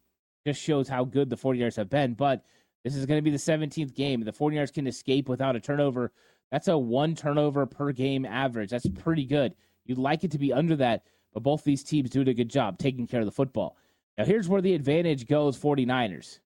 Just 0.47 0.61
shows 0.61 0.89
how 0.89 1.05
good 1.05 1.31
the 1.31 1.37
49ers 1.37 1.77
have 1.77 1.89
been. 1.89 2.13
But 2.13 2.45
this 2.85 2.95
is 2.95 3.07
going 3.07 3.19
to 3.19 3.23
be 3.23 3.31
the 3.31 3.37
17th 3.39 3.95
game. 3.95 4.21
The 4.21 4.33
49ers 4.33 4.73
can 4.73 4.87
escape 4.87 5.29
without 5.29 5.57
a 5.57 5.61
turnover 5.61 6.13
that's 6.53 6.69
a 6.69 6.77
one 6.77 7.15
turnover 7.15 7.65
per 7.65 7.93
game 7.93 8.27
average. 8.27 8.71
That's 8.71 8.87
pretty 8.87 9.25
good. 9.25 9.55
You'd 9.87 9.99
like 9.99 10.23
it 10.23 10.31
to 10.33 10.39
be 10.39 10.53
under 10.53 10.77
that, 10.77 11.07
but 11.33 11.43
both 11.43 11.65
these 11.65 11.83
teams 11.83 12.11
doing 12.11 12.29
a 12.29 12.35
good 12.35 12.49
job 12.49 12.79
taking 12.79 13.07
care 13.07 13.21
of 13.21 13.27
the 13.27 13.33
football. 13.33 13.77
Now, 14.19 14.25
here's 14.25 14.49
where 14.49 14.61
the 14.61 14.75
advantage 14.75 15.27
goes 15.27 15.59
49ers. 15.59 16.39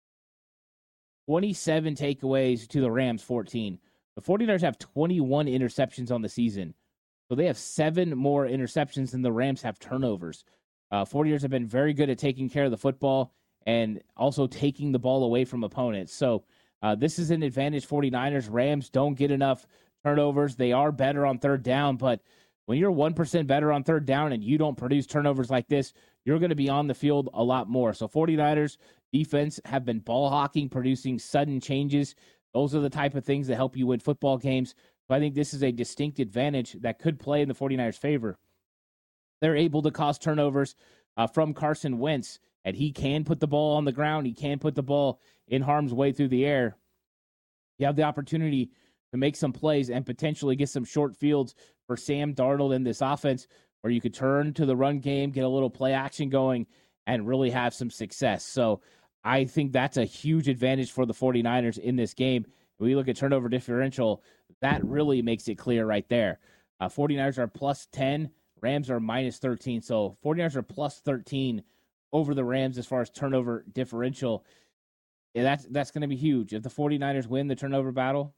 27 1.26 1.94
takeaways 1.96 2.68
to 2.68 2.80
the 2.80 2.90
Rams 2.90 3.22
14. 3.22 3.78
The 4.14 4.22
49ers 4.22 4.62
have 4.62 4.78
21 4.78 5.46
interceptions 5.46 6.10
on 6.10 6.22
the 6.22 6.28
season. 6.28 6.74
So 7.28 7.34
they 7.34 7.46
have 7.46 7.58
seven 7.58 8.16
more 8.16 8.46
interceptions 8.46 9.10
than 9.10 9.22
the 9.22 9.32
Rams 9.32 9.62
have 9.62 9.80
turnovers. 9.80 10.44
Uh, 10.92 11.04
49ers 11.04 11.42
have 11.42 11.50
been 11.50 11.66
very 11.66 11.92
good 11.92 12.10
at 12.10 12.18
taking 12.18 12.48
care 12.48 12.64
of 12.64 12.70
the 12.70 12.76
football 12.76 13.34
and 13.66 14.00
also 14.16 14.46
taking 14.46 14.92
the 14.92 14.98
ball 14.98 15.24
away 15.24 15.44
from 15.44 15.64
opponents. 15.64 16.14
So 16.14 16.44
uh, 16.82 16.94
this 16.94 17.18
is 17.18 17.32
an 17.32 17.42
advantage 17.42 17.86
49ers. 17.88 18.48
Rams 18.48 18.88
don't 18.88 19.14
get 19.14 19.32
enough 19.32 19.66
turnovers. 20.04 20.54
They 20.54 20.72
are 20.72 20.92
better 20.92 21.26
on 21.26 21.38
third 21.38 21.64
down, 21.64 21.96
but 21.96 22.20
when 22.66 22.78
you're 22.78 22.92
1% 22.92 23.46
better 23.46 23.72
on 23.72 23.84
third 23.84 24.04
down 24.04 24.32
and 24.32 24.44
you 24.44 24.58
don't 24.58 24.76
produce 24.76 25.06
turnovers 25.06 25.50
like 25.50 25.68
this, 25.68 25.92
you're 26.24 26.40
going 26.40 26.50
to 26.50 26.56
be 26.56 26.68
on 26.68 26.88
the 26.88 26.94
field 26.94 27.30
a 27.32 27.42
lot 27.42 27.68
more. 27.68 27.94
So 27.94 28.08
49ers 28.08 28.76
defense 29.12 29.60
have 29.64 29.84
been 29.84 30.00
ball 30.00 30.28
hawking, 30.28 30.68
producing 30.68 31.18
sudden 31.18 31.60
changes. 31.60 32.16
Those 32.52 32.74
are 32.74 32.80
the 32.80 32.90
type 32.90 33.14
of 33.14 33.24
things 33.24 33.46
that 33.46 33.56
help 33.56 33.76
you 33.76 33.86
win 33.86 34.00
football 34.00 34.36
games. 34.36 34.74
So 35.06 35.14
I 35.14 35.20
think 35.20 35.34
this 35.34 35.54
is 35.54 35.62
a 35.62 35.70
distinct 35.70 36.18
advantage 36.18 36.72
that 36.80 36.98
could 36.98 37.20
play 37.20 37.40
in 37.40 37.48
the 37.48 37.54
49ers' 37.54 37.98
favor. 37.98 38.36
They're 39.40 39.56
able 39.56 39.82
to 39.82 39.92
cause 39.92 40.18
turnovers 40.18 40.74
uh, 41.16 41.28
from 41.28 41.54
Carson 41.54 41.98
Wentz, 41.98 42.40
and 42.64 42.74
he 42.74 42.90
can 42.90 43.22
put 43.24 43.38
the 43.38 43.46
ball 43.46 43.76
on 43.76 43.84
the 43.84 43.92
ground. 43.92 44.26
He 44.26 44.34
can 44.34 44.58
put 44.58 44.74
the 44.74 44.82
ball 44.82 45.20
in 45.46 45.62
harm's 45.62 45.94
way 45.94 46.10
through 46.10 46.28
the 46.28 46.44
air. 46.44 46.76
You 47.78 47.86
have 47.86 47.96
the 47.96 48.02
opportunity 48.02 48.70
to 49.12 49.18
make 49.18 49.36
some 49.36 49.52
plays 49.52 49.88
and 49.88 50.04
potentially 50.04 50.56
get 50.56 50.68
some 50.68 50.84
short 50.84 51.14
fields 51.14 51.54
for 51.86 51.96
Sam 51.96 52.34
Darnold 52.34 52.74
in 52.74 52.84
this 52.84 53.00
offense, 53.00 53.46
where 53.80 53.92
you 53.92 54.00
could 54.00 54.14
turn 54.14 54.52
to 54.54 54.66
the 54.66 54.76
run 54.76 54.98
game, 54.98 55.30
get 55.30 55.44
a 55.44 55.48
little 55.48 55.70
play 55.70 55.92
action 55.92 56.28
going, 56.28 56.66
and 57.06 57.26
really 57.26 57.50
have 57.50 57.74
some 57.74 57.90
success. 57.90 58.44
So 58.44 58.80
I 59.24 59.44
think 59.44 59.72
that's 59.72 59.96
a 59.96 60.04
huge 60.04 60.48
advantage 60.48 60.92
for 60.92 61.06
the 61.06 61.14
49ers 61.14 61.78
in 61.78 61.96
this 61.96 62.14
game. 62.14 62.46
When 62.78 62.90
we 62.90 62.96
look 62.96 63.08
at 63.08 63.16
turnover 63.16 63.48
differential, 63.48 64.22
that 64.60 64.84
really 64.84 65.22
makes 65.22 65.48
it 65.48 65.56
clear 65.56 65.86
right 65.86 66.08
there. 66.08 66.38
Uh, 66.80 66.88
49ers 66.88 67.38
are 67.38 67.46
plus 67.46 67.86
10, 67.92 68.30
Rams 68.60 68.90
are 68.90 69.00
minus 69.00 69.38
13. 69.38 69.82
So 69.82 70.16
49ers 70.24 70.56
are 70.56 70.62
plus 70.62 71.00
13 71.00 71.62
over 72.12 72.34
the 72.34 72.44
Rams 72.44 72.78
as 72.78 72.86
far 72.86 73.00
as 73.00 73.10
turnover 73.10 73.64
differential. 73.72 74.44
Yeah, 75.34 75.42
that's 75.42 75.66
that's 75.66 75.90
going 75.90 76.02
to 76.02 76.08
be 76.08 76.16
huge. 76.16 76.54
If 76.54 76.62
the 76.62 76.70
49ers 76.70 77.26
win 77.26 77.48
the 77.48 77.56
turnover 77.56 77.92
battle, 77.92 78.34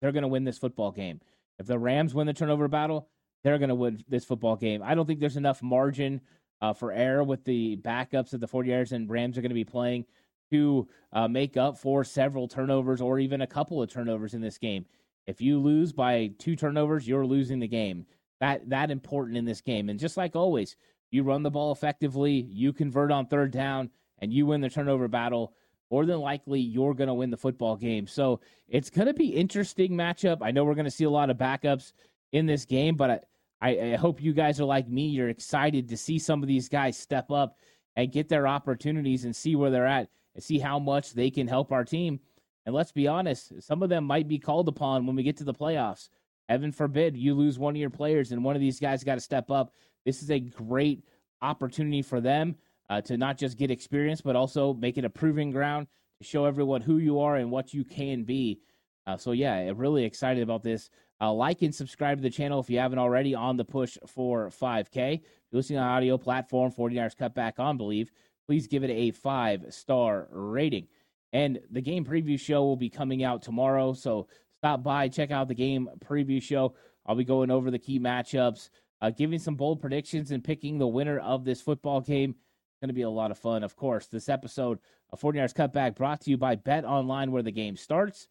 they're 0.00 0.12
going 0.12 0.22
to 0.22 0.28
win 0.28 0.44
this 0.44 0.58
football 0.58 0.92
game. 0.92 1.20
If 1.58 1.66
the 1.66 1.78
Rams 1.78 2.14
win 2.14 2.26
the 2.26 2.32
turnover 2.32 2.68
battle, 2.68 3.08
they're 3.42 3.58
going 3.58 3.68
to 3.68 3.74
win 3.74 4.02
this 4.08 4.24
football 4.24 4.56
game. 4.56 4.82
I 4.82 4.94
don't 4.94 5.06
think 5.06 5.20
there's 5.20 5.36
enough 5.36 5.62
margin 5.62 6.20
uh, 6.60 6.72
for 6.72 6.92
error 6.92 7.22
with 7.22 7.44
the 7.44 7.76
backups 7.76 8.30
that 8.30 8.40
the 8.40 8.48
49ers 8.48 8.92
and 8.92 9.08
Rams 9.08 9.38
are 9.38 9.42
going 9.42 9.50
to 9.50 9.54
be 9.54 9.64
playing 9.64 10.04
to 10.50 10.88
uh, 11.12 11.28
make 11.28 11.56
up 11.56 11.78
for 11.78 12.04
several 12.04 12.48
turnovers 12.48 13.00
or 13.00 13.18
even 13.18 13.42
a 13.42 13.46
couple 13.46 13.82
of 13.82 13.90
turnovers 13.90 14.34
in 14.34 14.40
this 14.40 14.58
game. 14.58 14.86
If 15.26 15.40
you 15.40 15.58
lose 15.58 15.92
by 15.92 16.30
two 16.38 16.56
turnovers, 16.56 17.06
you're 17.06 17.26
losing 17.26 17.58
the 17.58 17.68
game. 17.68 18.06
That 18.40 18.68
that 18.70 18.90
important 18.90 19.36
in 19.36 19.44
this 19.44 19.60
game. 19.60 19.90
And 19.90 19.98
just 19.98 20.16
like 20.16 20.34
always, 20.34 20.76
you 21.10 21.22
run 21.22 21.42
the 21.42 21.50
ball 21.50 21.72
effectively, 21.72 22.46
you 22.50 22.72
convert 22.72 23.10
on 23.10 23.26
third 23.26 23.50
down, 23.50 23.90
and 24.20 24.32
you 24.32 24.46
win 24.46 24.60
the 24.60 24.70
turnover 24.70 25.08
battle. 25.08 25.52
More 25.90 26.04
than 26.04 26.20
likely, 26.20 26.60
you're 26.60 26.94
going 26.94 27.08
to 27.08 27.14
win 27.14 27.30
the 27.30 27.36
football 27.36 27.76
game. 27.76 28.06
So 28.06 28.40
it's 28.68 28.90
going 28.90 29.06
to 29.06 29.14
be 29.14 29.28
interesting 29.28 29.92
matchup. 29.92 30.38
I 30.42 30.50
know 30.50 30.64
we're 30.64 30.74
going 30.74 30.84
to 30.84 30.90
see 30.90 31.04
a 31.04 31.10
lot 31.10 31.30
of 31.30 31.38
backups 31.38 31.92
in 32.32 32.46
this 32.46 32.64
game, 32.64 32.94
but 32.94 33.24
I, 33.60 33.70
I, 33.70 33.96
hope 33.96 34.22
you 34.22 34.34
guys 34.34 34.60
are 34.60 34.66
like 34.66 34.88
me. 34.88 35.06
You're 35.06 35.30
excited 35.30 35.88
to 35.88 35.96
see 35.96 36.18
some 36.18 36.42
of 36.42 36.48
these 36.48 36.68
guys 36.68 36.98
step 36.98 37.30
up 37.30 37.56
and 37.96 38.12
get 38.12 38.28
their 38.28 38.46
opportunities 38.46 39.24
and 39.24 39.34
see 39.34 39.56
where 39.56 39.70
they're 39.70 39.86
at 39.86 40.08
and 40.34 40.44
see 40.44 40.58
how 40.58 40.78
much 40.78 41.14
they 41.14 41.30
can 41.30 41.48
help 41.48 41.72
our 41.72 41.84
team. 41.84 42.20
And 42.66 42.74
let's 42.74 42.92
be 42.92 43.08
honest, 43.08 43.62
some 43.62 43.82
of 43.82 43.88
them 43.88 44.04
might 44.04 44.28
be 44.28 44.38
called 44.38 44.68
upon 44.68 45.06
when 45.06 45.16
we 45.16 45.22
get 45.22 45.38
to 45.38 45.44
the 45.44 45.54
playoffs. 45.54 46.10
Heaven 46.48 46.70
forbid 46.70 47.16
you 47.16 47.34
lose 47.34 47.58
one 47.58 47.74
of 47.74 47.80
your 47.80 47.90
players 47.90 48.30
and 48.30 48.44
one 48.44 48.54
of 48.54 48.60
these 48.60 48.78
guys 48.78 49.04
got 49.04 49.14
to 49.14 49.20
step 49.20 49.50
up. 49.50 49.72
This 50.04 50.22
is 50.22 50.30
a 50.30 50.38
great 50.38 51.02
opportunity 51.40 52.02
for 52.02 52.20
them 52.20 52.56
uh, 52.90 53.00
to 53.02 53.16
not 53.16 53.38
just 53.38 53.58
get 53.58 53.70
experience, 53.70 54.20
but 54.20 54.36
also 54.36 54.74
make 54.74 54.98
it 54.98 55.04
a 55.04 55.10
proving 55.10 55.50
ground 55.50 55.86
to 56.18 56.24
show 56.24 56.44
everyone 56.44 56.80
who 56.80 56.98
you 56.98 57.20
are 57.20 57.36
and 57.36 57.50
what 57.50 57.72
you 57.72 57.84
can 57.84 58.24
be. 58.24 58.60
Uh, 59.06 59.16
so, 59.16 59.32
yeah, 59.32 59.70
really 59.74 60.04
excited 60.04 60.42
about 60.42 60.62
this. 60.62 60.90
Uh, 61.20 61.32
like 61.32 61.62
and 61.62 61.74
subscribe 61.74 62.18
to 62.18 62.22
the 62.22 62.30
channel 62.30 62.60
if 62.60 62.70
you 62.70 62.78
haven't 62.78 62.98
already 62.98 63.34
on 63.34 63.56
the 63.56 63.64
push 63.64 63.98
for 64.06 64.50
5K. 64.50 65.14
If 65.14 65.20
you're 65.50 65.58
listening 65.58 65.78
on 65.80 65.88
audio 65.88 66.16
platform, 66.16 66.70
49ers 66.70 67.16
cut 67.16 67.34
back 67.34 67.58
on 67.58 67.78
Bleav, 67.78 68.08
please 68.46 68.66
give 68.66 68.84
it 68.84 68.90
a 68.90 69.10
five 69.10 69.64
star 69.70 70.28
rating. 70.30 70.86
And 71.32 71.58
the 71.70 71.80
game 71.80 72.04
preview 72.04 72.38
show 72.38 72.62
will 72.62 72.76
be 72.76 72.88
coming 72.88 73.24
out 73.24 73.42
tomorrow. 73.42 73.92
So 73.92 74.28
stop 74.58 74.82
by, 74.82 75.08
check 75.08 75.30
out 75.30 75.48
the 75.48 75.54
game 75.54 75.88
preview 75.98 76.40
show. 76.40 76.74
I'll 77.04 77.16
be 77.16 77.24
going 77.24 77.50
over 77.50 77.70
the 77.70 77.78
key 77.78 77.98
matchups, 77.98 78.70
uh, 79.00 79.10
giving 79.10 79.38
some 79.38 79.56
bold 79.56 79.80
predictions, 79.80 80.30
and 80.30 80.44
picking 80.44 80.78
the 80.78 80.86
winner 80.86 81.18
of 81.18 81.44
this 81.44 81.60
football 81.60 82.00
game. 82.00 82.34
Going 82.80 82.88
to 82.88 82.94
be 82.94 83.02
a 83.02 83.10
lot 83.10 83.32
of 83.32 83.38
fun. 83.38 83.64
Of 83.64 83.74
course, 83.74 84.06
this 84.06 84.28
episode 84.28 84.78
of 85.10 85.20
49ers 85.20 85.52
Cutback 85.52 85.96
brought 85.96 86.20
to 86.22 86.30
you 86.30 86.36
by 86.36 86.54
Bet 86.54 86.84
Online, 86.84 87.32
where 87.32 87.42
the 87.42 87.50
game 87.50 87.76
starts. 87.76 88.28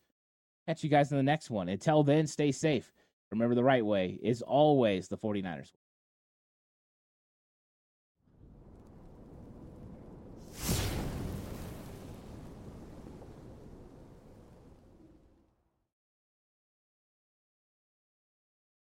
Catch 0.65 0.85
you 0.85 0.89
guys 0.89 1.11
in 1.11 1.17
the 1.17 1.23
next 1.23 1.49
one. 1.49 1.67
Until 1.67 2.03
then, 2.03 2.27
stay 2.27 2.53
safe. 2.53 2.93
Remember, 3.29 3.55
the 3.55 3.63
right 3.63 3.85
way 3.85 4.17
is 4.23 4.41
always 4.41 5.09
the 5.09 5.17
49ers. 5.17 5.71